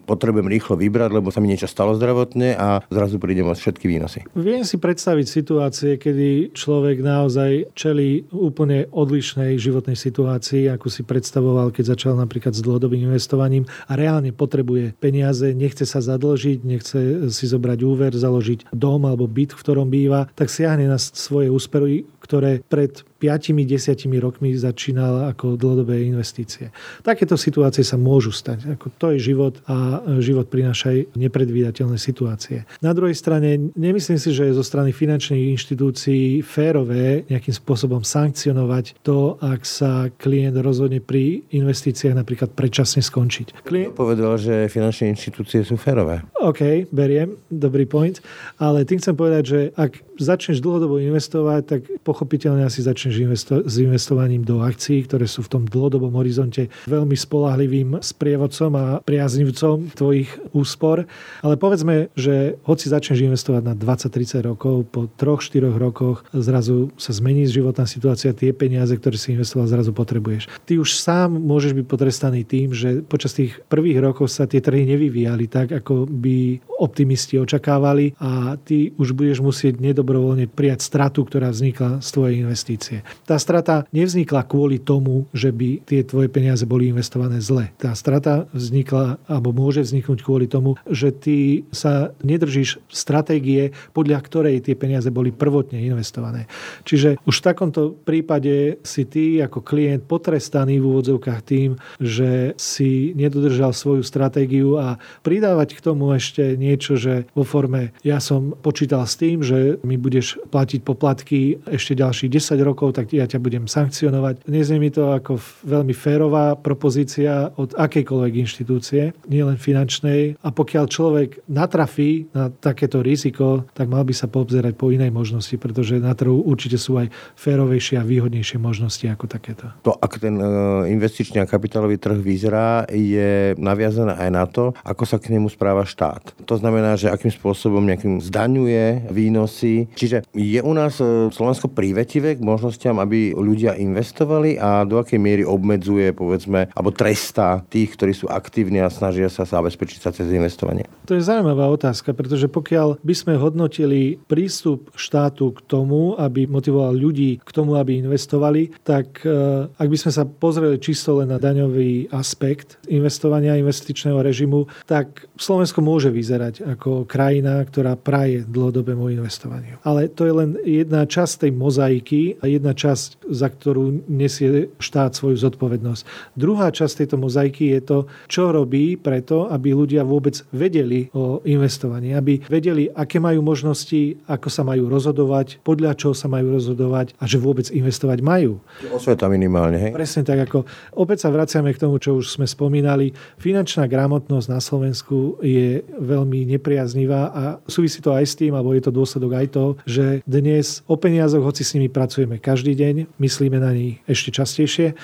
[0.42, 4.26] potrebujem rýchlo vybrať, lebo sa mi niečo stalo zdravotne a zrazu prídem o všetky výnosy.
[4.34, 11.70] Viem si predstaviť situácie, kedy človek naozaj čelí úplne odlišnej životnej situácii, ako si predstavoval,
[11.70, 17.00] keď začal napríklad s dlhodobým investovaním a reálne potrebuje peniaze, nechce sa zadlžiť, nechce
[17.30, 22.10] si zobrať úver, založiť dom alebo byt, v ktorom býva, tak siahne na svoje úspery,
[22.32, 26.72] ktoré pred 5-10 rokmi začínal ako dlhodobé investície.
[27.04, 28.72] Takéto situácie sa môžu stať.
[28.80, 32.63] Ako to je život a život prináša aj nepredvídateľné situácie.
[32.80, 39.04] Na druhej strane, nemyslím si, že je zo strany finančných inštitúcií férové nejakým spôsobom sankcionovať
[39.04, 43.67] to, ak sa klient rozhodne pri investíciách napríklad predčasne skončiť.
[43.67, 43.94] Klient...
[43.94, 46.24] Povedal, že finančné inštitúcie sú férové.
[46.39, 48.17] OK, beriem, dobrý point.
[48.56, 51.82] Ale tým chcem povedať, že ak začneš dlhodobo investovať, tak
[52.22, 57.18] pochopiteľne asi začneš investo- s investovaním do akcií, ktoré sú v tom dlhodobom horizonte veľmi
[57.18, 61.10] spolahlivým sprievodcom a priaznivcom tvojich úspor.
[61.42, 67.50] Ale povedzme, že hoci začneš investovať na 20-30 rokov, po 3-4 rokoch zrazu sa zmení
[67.50, 70.46] životná situácia, tie peniaze, ktoré si investoval, zrazu potrebuješ.
[70.70, 74.86] Ty už sám môžeš byť potrestaný tým, že počas tých prvých rokov sa tie trhy
[74.86, 81.54] nevyvíjali tak, ako by optimisti očakávali a ty už budeš musieť nedobrovoľne prijať stratu, ktorá
[81.54, 82.97] vznikla tvojej investície.
[83.26, 87.71] Tá strata nevznikla kvôli tomu, že by tie tvoje peniaze boli investované zle.
[87.80, 94.63] Tá strata vznikla, alebo môže vzniknúť kvôli tomu, že ty sa nedržíš stratégie, podľa ktorej
[94.63, 96.45] tie peniaze boli prvotne investované.
[96.84, 103.15] Čiže už v takomto prípade si ty ako klient potrestaný v úvodzovkách tým, že si
[103.15, 109.06] nedodržal svoju stratégiu a pridávať k tomu ešte niečo, že vo forme ja som počítal
[109.06, 113.66] s tým, že mi budeš platiť poplatky ešte ďalších 10 rokov, tak ja ťa budem
[113.66, 114.48] sankcionovať.
[114.48, 120.40] Neznie mi to ako veľmi férová propozícia od akejkoľvek inštitúcie, nielen finančnej.
[120.42, 125.56] A pokiaľ človek natrafí na takéto riziko, tak mal by sa poobzerať po inej možnosti,
[125.56, 129.70] pretože na trhu určite sú aj férovejšie a výhodnejšie možnosti ako takéto.
[129.86, 130.46] To, ak ten e,
[130.92, 135.88] investičný a kapitálový trh vyzerá, je naviazané aj na to, ako sa k nemu správa
[135.88, 136.34] štát.
[136.46, 139.90] To znamená, že akým spôsobom nejakým zdaňuje výnosy.
[139.96, 145.02] Čiže je u nás e, Slovensko prívetivé k možnosti možnostiam, aby ľudia investovali a do
[145.02, 150.15] akej miery obmedzuje, povedzme, alebo trestá tých, ktorí sú aktívni a snažia sa zabezpečiť sa
[150.15, 150.86] cez investovanie?
[151.10, 156.96] To je zaujímavá otázka, pretože pokiaľ by sme hodnotili prístup štátu k tomu, aby motivoval
[156.96, 161.38] ľudí k tomu, aby investovali, tak eh, ak by sme sa pozreli čisto len na
[161.38, 169.82] daňový aspekt investovania investičného režimu, tak Slovensko môže vyzerať ako krajina, ktorá praje dlhodobému investovaniu.
[169.84, 175.16] Ale to je len jedna časť tej mozaiky a jedna časť, za ktorú nesie štát
[175.16, 176.36] svoju zodpovednosť.
[176.36, 182.12] Druhá časť tejto mozaiky je to, čo robí preto, aby ľudia vôbec vedeli o investovaní,
[182.12, 187.24] aby vedeli, aké majú možnosti, ako sa majú rozhodovať, podľa čoho sa majú rozhodovať a
[187.24, 188.60] že vôbec investovať majú.
[188.92, 189.92] Osveta minimálne, hej?
[189.96, 190.68] Presne tak, ako
[191.00, 193.16] opäť sa vraciame k tomu, čo už sme spomínali.
[193.40, 198.84] Finančná gramotnosť na Slovensku je veľmi nepriaznivá a súvisí to aj s tým, alebo je
[198.84, 203.58] to dôsledok aj toho, že dnes o peniazoch, hoci s nimi pracujeme každý deň, myslíme
[203.58, 204.97] na nich ešte častejšie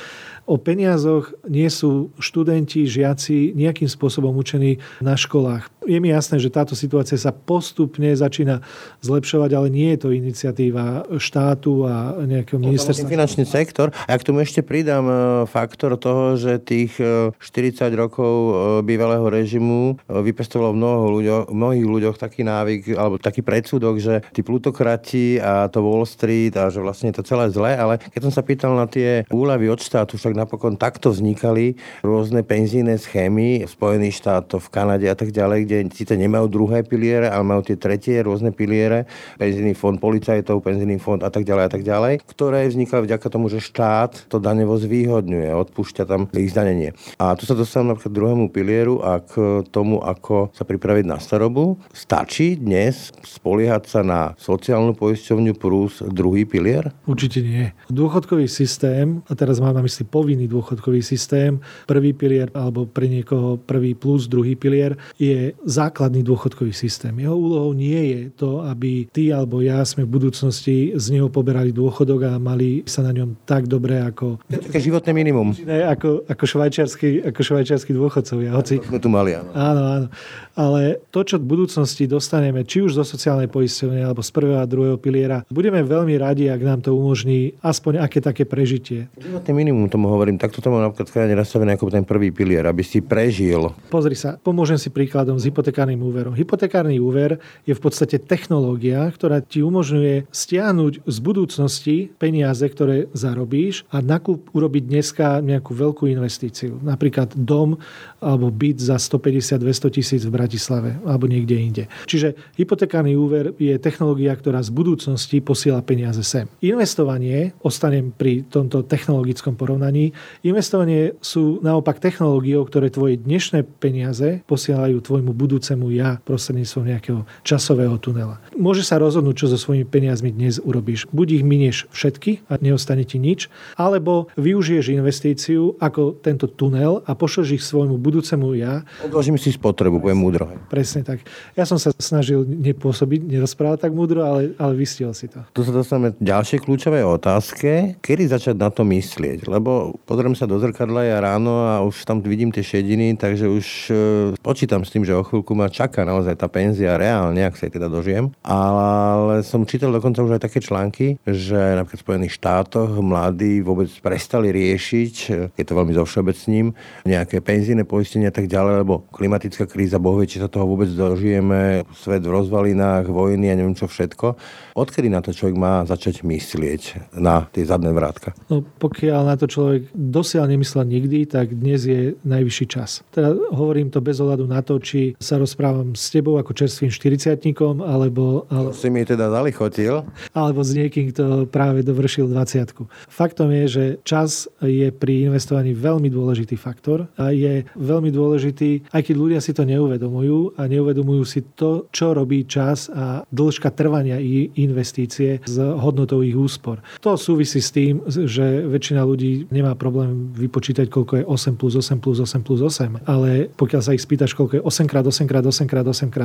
[0.48, 5.68] o peniazoch nie sú študenti, žiaci nejakým spôsobom učení na školách.
[5.88, 8.60] Je mi jasné, že táto situácia sa postupne začína
[9.00, 13.08] zlepšovať, ale nie je to iniciatíva štátu a nejakého ministerstva.
[13.08, 13.96] Finančný sektor.
[14.04, 15.16] A k tomu ešte pridám e,
[15.48, 18.52] faktor toho, že tých 40 e, rokov e,
[18.84, 25.40] bývalého režimu vypestovalo mnoho ľuďoch, mnohých ľuďoch taký návyk alebo taký predsudok, že tí plutokrati
[25.40, 28.44] a to Wall Street a že vlastne je to celé zlé, ale keď som sa
[28.44, 34.20] pýtal na tie úľavy od štátu, však napokon takto vznikali rôzne penzíne schémy v Spojených
[34.20, 38.18] štátoch, v Kanade a tak ďalej, kde síce nemajú druhé piliere, ale majú tie tretie
[38.24, 39.06] rôzne piliere,
[39.38, 43.52] penzíny fond policajtov, penzíny fond a tak ďalej a tak ďalej, ktoré vznikali vďaka tomu,
[43.52, 46.98] že štát to danevo zvýhodňuje, odpúšťa tam ich zdanenie.
[47.22, 51.78] A tu sa dostávam napríklad druhému pilieru a k tomu, ako sa pripraviť na starobu.
[51.92, 56.96] Stačí dnes spoliehať sa na sociálnu poisťovňu plus druhý pilier?
[57.04, 57.70] Určite nie.
[57.92, 61.60] Dôchodkový systém, a teraz mám na mysli povinný dôchodkový systém.
[61.86, 67.12] Prvý pilier alebo pre niekoho prvý plus druhý pilier je základný dôchodkový systém.
[67.20, 71.76] Jeho úlohou nie je to, aby ty alebo ja sme v budúcnosti z neho poberali
[71.76, 74.40] dôchodok a mali sa na ňom tak dobre ako...
[74.48, 75.52] Také životné minimum.
[75.68, 78.56] Ne, ako, ako, švajčiarsky, ako švajčiarsky dôchodcovia.
[78.56, 78.80] Hoci...
[78.80, 79.52] Sme tu mali, áno.
[79.52, 80.08] Áno, áno.
[80.56, 84.66] Ale to, čo v budúcnosti dostaneme, či už zo sociálnej poisťovne alebo z prvého a
[84.66, 89.12] druhého piliera, budeme veľmi radi, ak nám to umožní aspoň aké také prežitie.
[89.20, 90.40] Životné minimum tomu hovorím.
[90.40, 93.76] Takto to mám napríklad krajine nastavené ako ten prvý pilier, aby si prežil.
[93.92, 96.38] Pozri sa, pomôžem si príkladom s hypotekárnym úverom.
[96.38, 103.90] Hypotekárny úver je v podstate technológia, ktorá ti umožňuje stiahnuť z budúcnosti peniaze, ktoré zarobíš
[103.90, 106.78] a nakup urobiť dneska nejakú veľkú investíciu.
[106.86, 107.82] Napríklad dom
[108.20, 111.84] alebo byt za 150-200 tisíc v Bratislave alebo niekde inde.
[112.10, 116.50] Čiže hypotekárny úver je technológia, ktorá z budúcnosti posiela peniaze sem.
[116.66, 120.12] Investovanie, ostanem pri tomto technologickom porovnaní,
[120.42, 127.96] investovanie sú naopak technológiou, ktoré tvoje dnešné peniaze posielajú tvojmu budúcemu ja prostredníctvom nejakého časového
[128.02, 128.42] tunela.
[128.58, 131.06] Môže sa rozhodnúť, čo so svojimi peniazmi dnes urobíš.
[131.14, 137.14] Buď ich minieš všetky a neostane ti nič, alebo využiješ investíciu ako tento tunel a
[137.14, 138.88] pošleš ich svojmu budúcemu ja.
[139.04, 140.48] Odložím si spotrebu, poviem múdro.
[140.72, 141.28] Presne tak.
[141.60, 145.44] Ja som sa snažil nepôsobiť, nerozprávať tak múdro, ale, ale vystiel si to.
[145.52, 148.00] Tu sa dostaneme k ďalšej kľúčovej otázke.
[148.00, 149.52] Kedy začať na to myslieť?
[149.52, 153.68] Lebo pozriem sa do zrkadla ja ráno a už tam vidím tie šediny, takže už
[153.92, 153.94] e,
[154.40, 157.76] počítam s tým, že o chvíľku ma čaká naozaj tá penzia reálne, ak sa jej
[157.76, 158.32] teda dožijem.
[158.46, 163.90] Ale som čítal dokonca už aj také články, že napríklad v Spojených štátoch mladí vôbec
[164.00, 166.72] prestali riešiť, e, je to veľmi zovšeobecním,
[167.04, 170.86] nejaké penzíne poistenie a tak ďalej, lebo klimatická kríza, boh vie, či sa toho vôbec
[170.94, 174.38] dožijeme, svet v rozvalinách, vojny a neviem čo všetko.
[174.78, 178.38] Odkedy na to človek má začať myslieť na tie zadné vrátka?
[178.54, 183.02] No, pokiaľ na to človek dosiaľ nemyslel nikdy, tak dnes je najvyšší čas.
[183.10, 187.42] Teda hovorím to bez ohľadu na to, či sa rozprávam s tebou ako čerstvým 40
[187.82, 190.06] alebo, ale, si mi teda zalichotil.
[190.38, 192.70] Alebo s niekým, kto práve dovršil 20
[193.10, 199.02] Faktom je, že čas je pri investovaní veľmi dôležitý faktor a je veľmi dôležitý, aj
[199.08, 204.20] keď ľudia si to neuvedomujú a neuvedomujú si to, čo robí čas a dĺžka trvania
[204.20, 206.84] i investície s hodnotou ich úspor.
[207.00, 212.04] To súvisí s tým, že väčšina ľudí nemá problém vypočítať, koľko je 8 plus 8
[212.04, 215.34] plus 8 plus 8, ale pokiaľ sa ich spýtaš, koľko je 8 x 8 x
[215.46, 215.74] 8 x
[216.04, 216.18] 8 x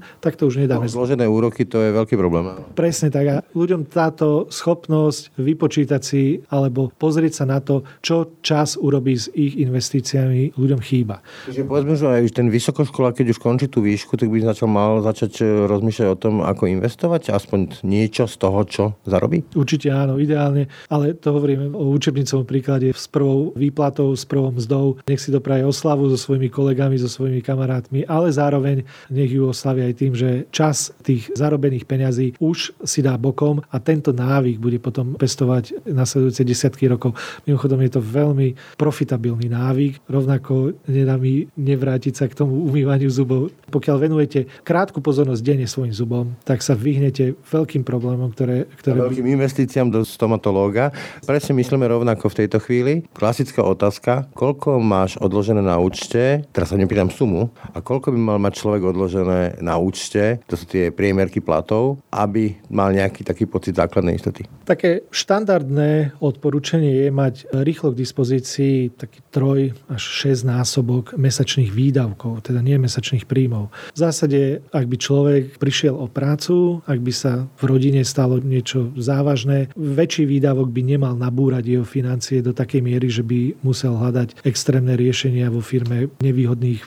[0.00, 0.86] 8, tak to už nedáme.
[0.86, 2.54] No, zložené úroky, to je veľký problém.
[2.78, 3.26] Presne tak.
[3.26, 9.26] A ľuďom táto schopnosť vypočítať si alebo pozrieť sa na to, čo čas urobí s
[9.34, 11.09] ich investíciami, ľuďom chýba.
[11.50, 15.02] Čiže povedzme, že aj ten vysokoškolák, keď už končí tú výšku, tak by začal mal
[15.02, 19.42] začať e, rozmýšľať o tom, ako investovať, aspoň niečo z toho, čo zarobí?
[19.58, 25.02] Určite áno, ideálne, ale to hovoríme o učebnicovom príklade s prvou výplatou, s prvou mzdou.
[25.10, 29.88] Nech si dopraje oslavu so svojimi kolegami, so svojimi kamarátmi, ale zároveň nech ju oslavia
[29.88, 34.78] aj tým, že čas tých zarobených peňazí už si dá bokom a tento návyk bude
[34.78, 37.16] potom pestovať nasledujúce desiatky rokov.
[37.48, 43.48] Mimochodom je to veľmi profitabilný návyk, rovnako nedá mi nevrátiť sa k tomu umývaniu zubov.
[43.72, 48.68] Pokiaľ venujete krátku pozornosť denne svojim zubom, tak sa vyhnete veľkým problémom, ktoré...
[48.78, 49.34] ktoré a veľkým by...
[49.40, 50.92] investíciám do stomatológa.
[51.24, 52.92] Presne myslíme rovnako v tejto chvíli.
[53.16, 58.38] Klasická otázka, koľko máš odložené na účte, teraz sa nepýtam sumu, a koľko by mal
[58.42, 63.78] mať človek odložené na účte, to sú tie priemerky platov, aby mal nejaký taký pocit
[63.78, 64.44] základnej istoty.
[64.66, 67.34] Také štandardné odporúčanie je mať
[67.64, 70.46] rýchlo k dispozícii taký 3 až 6
[70.90, 73.70] násobok mesačných výdavkov, teda nie mesačných príjmov.
[73.94, 78.90] V zásade, ak by človek prišiel o prácu, ak by sa v rodine stalo niečo
[78.98, 84.42] závažné, väčší výdavok by nemal nabúrať jeho financie do takej miery, že by musel hľadať
[84.42, 86.82] extrémne riešenia vo firme nevýhodných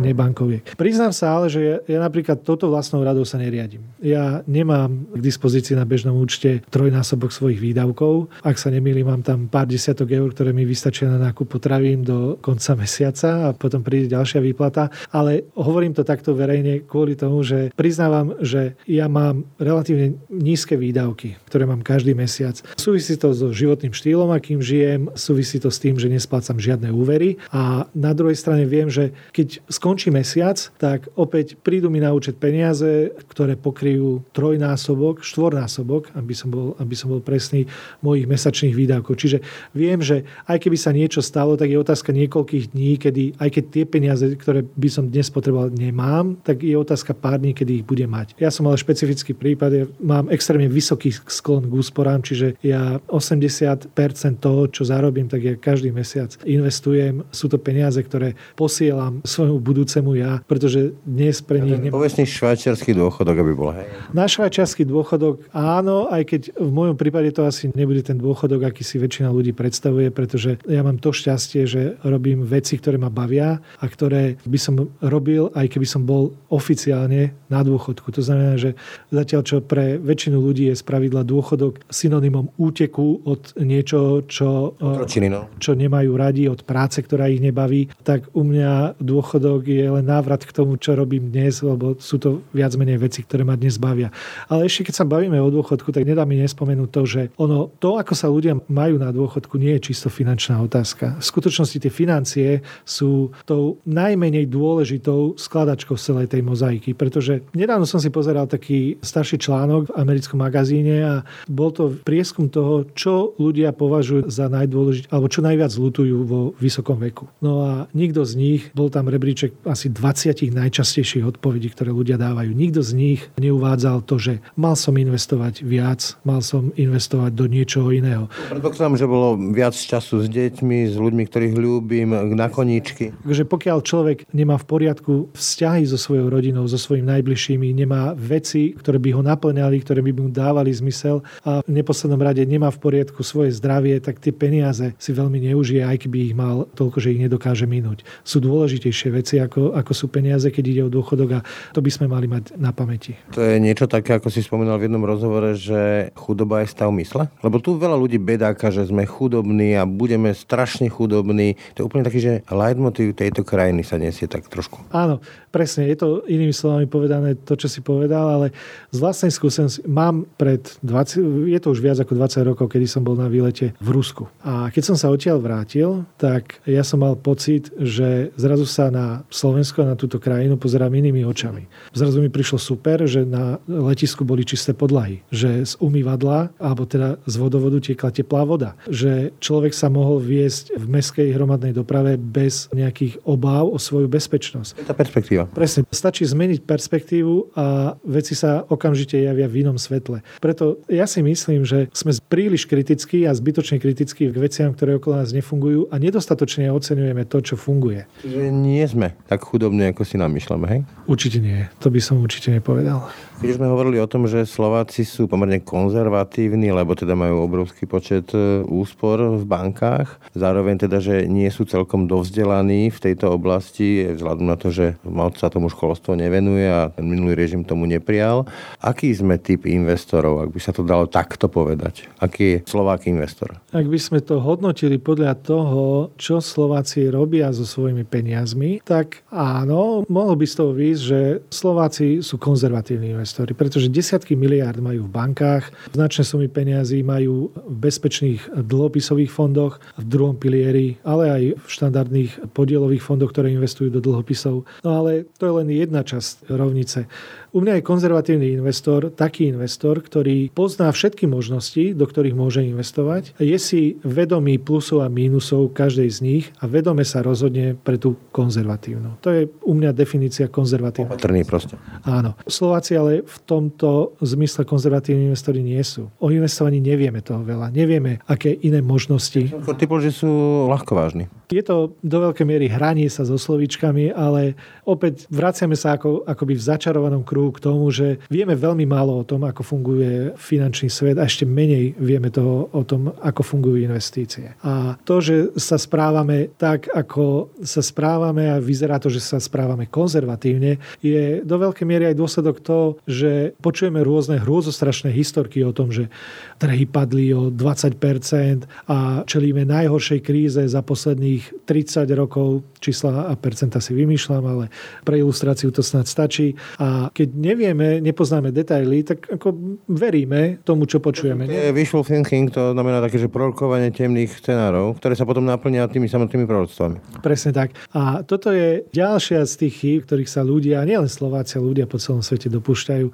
[0.00, 0.72] nebankoviek.
[0.80, 3.84] Priznám sa ale, že ja, ja napríklad toto vlastnou radou sa neriadím.
[4.00, 8.32] Ja nemám k dispozícii na bežnom účte trojnásobok svojich výdavkov.
[8.40, 12.38] Ak sa nemýlim, mám tam pár desiatok eur, ktoré mi vystačia na nákup potravín do
[12.40, 14.88] konca mesiaca a potom príde ďalšia výplata.
[15.12, 21.36] Ale hovorím to takto verejne kvôli tomu, že priznávam, že ja mám relatívne nízke výdavky,
[21.50, 22.56] ktoré mám každý mesiac.
[22.78, 27.36] Súvisí to so životným štýlom, akým žijem, súvisí to s tým, že nesplácam žiadne úvery
[27.52, 32.38] a na druhej strane viem, že keď skončí mesiac, tak opäť prídu mi na účet
[32.38, 37.66] peniaze, ktoré pokryjú trojnásobok, štvornásobok, aby som bol, aby som bol presný,
[38.04, 39.18] mojich mesačných výdavkov.
[39.18, 39.38] Čiže
[39.72, 43.64] viem, že aj keby sa niečo stalo, tak je otázka niekoľkých dní, kedy aj keď
[43.72, 47.86] tie peniaze, ktoré by som dnes potreboval, nemám, tak je otázka pár dní, kedy ich
[47.88, 48.36] budem mať.
[48.36, 53.96] Ja som ale špecifický prípad, ja mám extrémne vysoký sklon k úsporám, čiže ja 80%
[54.36, 57.24] toho, čo zarobím, tak ja každý mesiac investujem.
[57.32, 61.80] Sú to peniaze, ktoré posielam svojmu budúcemu ja, pretože dnes pre nich...
[61.80, 63.72] Ja Povestný švajčiarsky dôchodok, aby bol.
[63.72, 63.86] Hej.
[64.12, 68.82] Na švajčiarsky dôchodok áno, aj keď v mojom prípade to asi nebude ten dôchodok, aký
[68.82, 73.60] si väčšina ľudí predstavuje, pretože ja mám to šťastie, že robím veci, ktoré ma bavia
[73.60, 78.08] a ktoré by som robil, aj keby som bol oficiálne na dôchodku.
[78.16, 78.74] To znamená, že
[79.12, 85.52] zatiaľ čo pre väčšinu ľudí je spravidla dôchodok synonymom úteku od niečo, čo, Otročiny, no.
[85.60, 90.42] čo nemajú radi, od práce, ktorá ich nebaví, tak u mňa dôchodok je len návrat
[90.42, 94.08] k tomu, čo robím dnes, lebo sú to viac menej veci, ktoré ma dnes bavia.
[94.48, 97.98] Ale ešte keď sa bavíme o dôchodku, tak nedá mi nespomenúť to, že ono, to,
[97.98, 101.18] ako sa ľudia majú na dôchodku, nie je čisto finančná otázka.
[101.18, 102.45] V skutočnosti tie financie
[102.86, 109.40] sú tou najmenej dôležitou skladačkou celej tej mozaiky, pretože nedávno som si pozeral taký starší
[109.42, 111.14] článok v americkom magazíne a
[111.50, 116.98] bol to prieskum toho, čo ľudia považujú za najdôležitejšie, alebo čo najviac lutujú vo vysokom
[117.00, 117.28] veku.
[117.42, 122.52] No a nikto z nich, bol tam rebríček asi 20 najčastejších odpovedí, ktoré ľudia dávajú.
[122.52, 127.88] Nikto z nich neuvádzal to, že mal som investovať viac, mal som investovať do niečoho
[127.92, 128.28] iného.
[128.52, 133.16] Predpokladám, že bolo viac času s deťmi, s ľuďmi, ktorých ľúbim, na koníčky.
[133.24, 138.76] Takže pokiaľ človek nemá v poriadku vzťahy so svojou rodinou, so svojimi najbližšími, nemá veci,
[138.76, 142.78] ktoré by ho naplňali, ktoré by mu dávali zmysel a v neposlednom rade nemá v
[142.78, 147.16] poriadku svoje zdravie, tak tie peniaze si veľmi neužije, aj keby ich mal toľko, že
[147.16, 148.04] ich nedokáže minúť.
[148.26, 152.10] Sú dôležitejšie veci, ako, ako sú peniaze, keď ide o dôchodok a to by sme
[152.10, 153.16] mali mať na pamäti.
[153.32, 157.30] To je niečo také, ako si spomínal v jednom rozhovore, že chudoba je stav mysle?
[157.40, 161.54] Lebo tu veľa ľudí bedáka, že sme chudobní a budeme strašne chudobní.
[161.78, 164.90] To je úplne taký, že leitmotiv tejto krajiny sa nesie tak trošku.
[164.90, 165.22] Áno,
[165.56, 165.88] presne.
[165.88, 168.52] Je to inými slovami povedané to, čo si povedal, ale
[168.92, 173.00] z vlastnej skúsenosti mám pred 20, je to už viac ako 20 rokov, kedy som
[173.00, 174.28] bol na výlete v Rusku.
[174.44, 179.24] A keď som sa odtiaľ vrátil, tak ja som mal pocit, že zrazu sa na
[179.32, 181.64] Slovensko na túto krajinu pozerám inými očami.
[181.96, 187.16] Zrazu mi prišlo super, že na letisku boli čisté podlahy, že z umývadla, alebo teda
[187.24, 192.66] z vodovodu tiekla teplá voda, že človek sa mohol viesť v meskej hromadnej doprave bez
[192.74, 194.84] nejakých obáv o svoju bezpečnosť.
[194.84, 195.45] Tá perspektíva.
[195.52, 195.86] Presne.
[195.90, 200.22] Stačí zmeniť perspektívu a veci sa okamžite javia v inom svetle.
[200.42, 205.22] Preto ja si myslím, že sme príliš kritickí a zbytočne kritickí k veciam, ktoré okolo
[205.22, 208.08] nás nefungujú a nedostatočne oceňujeme to, čo funguje.
[208.22, 210.80] Čiže nie sme tak chudobní, ako si namýšľame, hej?
[211.06, 211.66] Určite nie.
[211.82, 213.06] To by som určite nepovedal.
[213.36, 218.32] Keď sme hovorili o tom, že Slováci sú pomerne konzervatívni, lebo teda majú obrovský počet
[218.32, 224.46] e, úspor v bankách, zároveň teda, že nie sú celkom dovzdelaní v tejto oblasti, vzhľadom
[224.48, 228.48] na to, že moc sa tomu školstvo nevenuje a ten minulý režim tomu neprijal.
[228.80, 232.08] Aký sme typ investorov, ak by sa to dalo takto povedať?
[232.20, 233.60] Aký je Slovák investor?
[233.72, 240.04] Ak by sme to hodnotili podľa toho, čo Slováci robia so svojimi peniazmi, tak áno,
[240.10, 245.14] mohlo by z toho výjsť, že Slováci sú konzervatívni investori, pretože desiatky miliárd majú v
[245.14, 245.64] bankách,
[245.96, 252.52] značné sumy peniazí majú v bezpečných dlhopisových fondoch, v druhom pilieri, ale aj v štandardných
[252.52, 254.68] podielových fondoch, ktoré investujú do dlhopisov.
[254.84, 257.08] No ale to je len jedna časť rovnice.
[257.56, 263.32] U mňa je konzervatívny investor taký investor, ktorý pozná všetky možnosti, do ktorých môže investovať,
[263.40, 268.20] je si vedomý plusov a mínusov každej z nich a vedome sa rozhodne pre tú
[268.28, 269.16] konzervatívnu.
[269.24, 271.16] To je u mňa definícia konzervatívna.
[271.16, 271.80] Opatrný proste.
[272.04, 272.36] Áno.
[272.44, 276.12] Slováci ale v tomto zmysle konzervatívni investori nie sú.
[276.20, 277.72] O investovaní nevieme toho veľa.
[277.72, 279.48] Nevieme, aké iné možnosti.
[279.80, 280.28] Typol, že sú
[280.68, 281.32] ľahkovážni.
[281.46, 286.58] Je to do veľkej miery hranie sa so slovíčkami, ale opäť vraciame sa ako, akoby
[286.58, 291.16] v začarovanom kruhu k tomu, že vieme veľmi málo o tom, ako funguje finančný svet
[291.22, 294.58] a ešte menej vieme toho o tom, ako fungujú investície.
[294.66, 299.86] A to, že sa správame tak, ako sa správame a vyzerá to, že sa správame
[299.86, 305.94] konzervatívne, je do veľkej miery aj dôsledok toho, že počujeme rôzne hrôzostrašné historky o tom,
[305.94, 306.10] že
[306.58, 312.62] trhy padli o 20% a čelíme najhoršej kríze za posledných 30 rokov.
[312.76, 314.64] Čísla a percenta si vymýšľam, ale
[315.02, 316.54] pre ilustráciu to snad stačí.
[316.78, 321.48] A keď nevieme, nepoznáme detaily, tak ako veríme tomu, čo počujeme.
[321.48, 326.06] Je wishful thinking, to znamená také, že prorokovanie temných scenárov, ktoré sa potom naplnia tými
[326.06, 327.20] samotnými proroctvami.
[327.24, 327.74] Presne tak.
[327.96, 332.20] A toto je ďalšia z tých chýb, ktorých sa ľudia, nielen Slováci, ľudia po celom
[332.20, 333.06] svete dopúšťajú.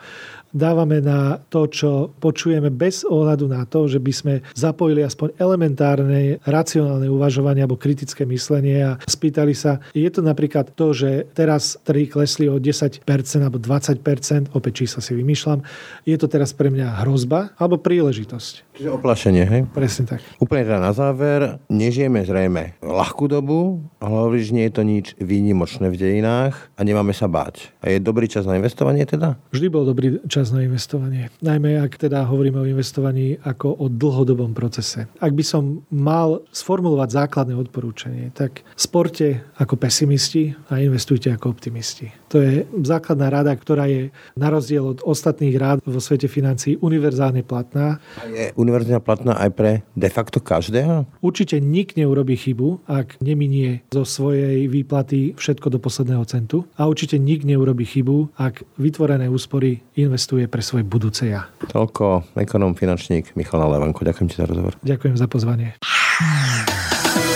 [0.55, 6.39] Dávame na to, čo počujeme bez ohľadu na to, že by sme zapojili aspoň elementárne
[6.47, 12.09] racionálne uvažovanie alebo kritické myslenie a spýtali sa, je to napríklad to, že teraz trhy
[12.09, 13.05] klesli o 10%
[13.43, 15.65] alebo 20%, opäť čísla si vymýšľam,
[16.09, 18.79] je to teraz pre mňa hrozba alebo príležitosť.
[18.79, 19.61] Čiže oplašenie, hej?
[19.73, 20.21] Presne tak.
[20.41, 25.93] Úplne teda na záver, nežijeme zrejme ľahkú dobu, ale hovoríš, nie je to nič výnimočné
[25.93, 27.71] v dejinách a nemáme sa báť.
[27.85, 29.37] A je dobrý čas na investovanie teda?
[29.53, 31.31] Vždy bol dobrý čas na investovanie.
[31.39, 35.07] Najmä ak teda hovoríme o investovaní ako o dlhodobom procese.
[35.23, 42.22] Ak by som mal sformulovať základné odporúčanie, tak sporte ako pesimisti a investujte ako optimisti.
[42.33, 47.45] To je základná rada, ktorá je na rozdiel od ostatných rád vo svete financií univerzálne
[47.45, 48.01] platná.
[48.17, 51.05] A je univerzálne platná aj pre de facto každého?
[51.21, 56.65] Určite nik neurobi chybu, ak neminie zo svojej výplaty všetko do posledného centu.
[56.81, 61.53] A určite nik neurobi chybu, ak vytvorené úspory investuje pre svoje budúce ja.
[61.69, 64.09] Toľko ekonom finančník Michal Levanko.
[64.09, 64.81] Ďakujem ti za rozhovor.
[64.81, 65.77] Ďakujem za pozvanie.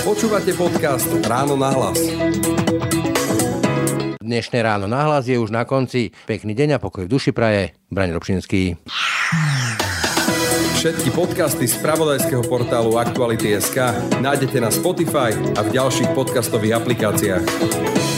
[0.09, 2.01] Počúvate podcast Ráno na hlas.
[4.27, 6.11] Dnešné ráno nahlas je už na konci.
[6.27, 7.79] Pekný deň a pokoj v duši praje.
[7.95, 8.75] Braň Robšinský.
[10.75, 13.79] Všetky podcasty z pravodajského portálu Aktuality.sk
[14.19, 18.16] nájdete na Spotify a v ďalších podcastových aplikáciách.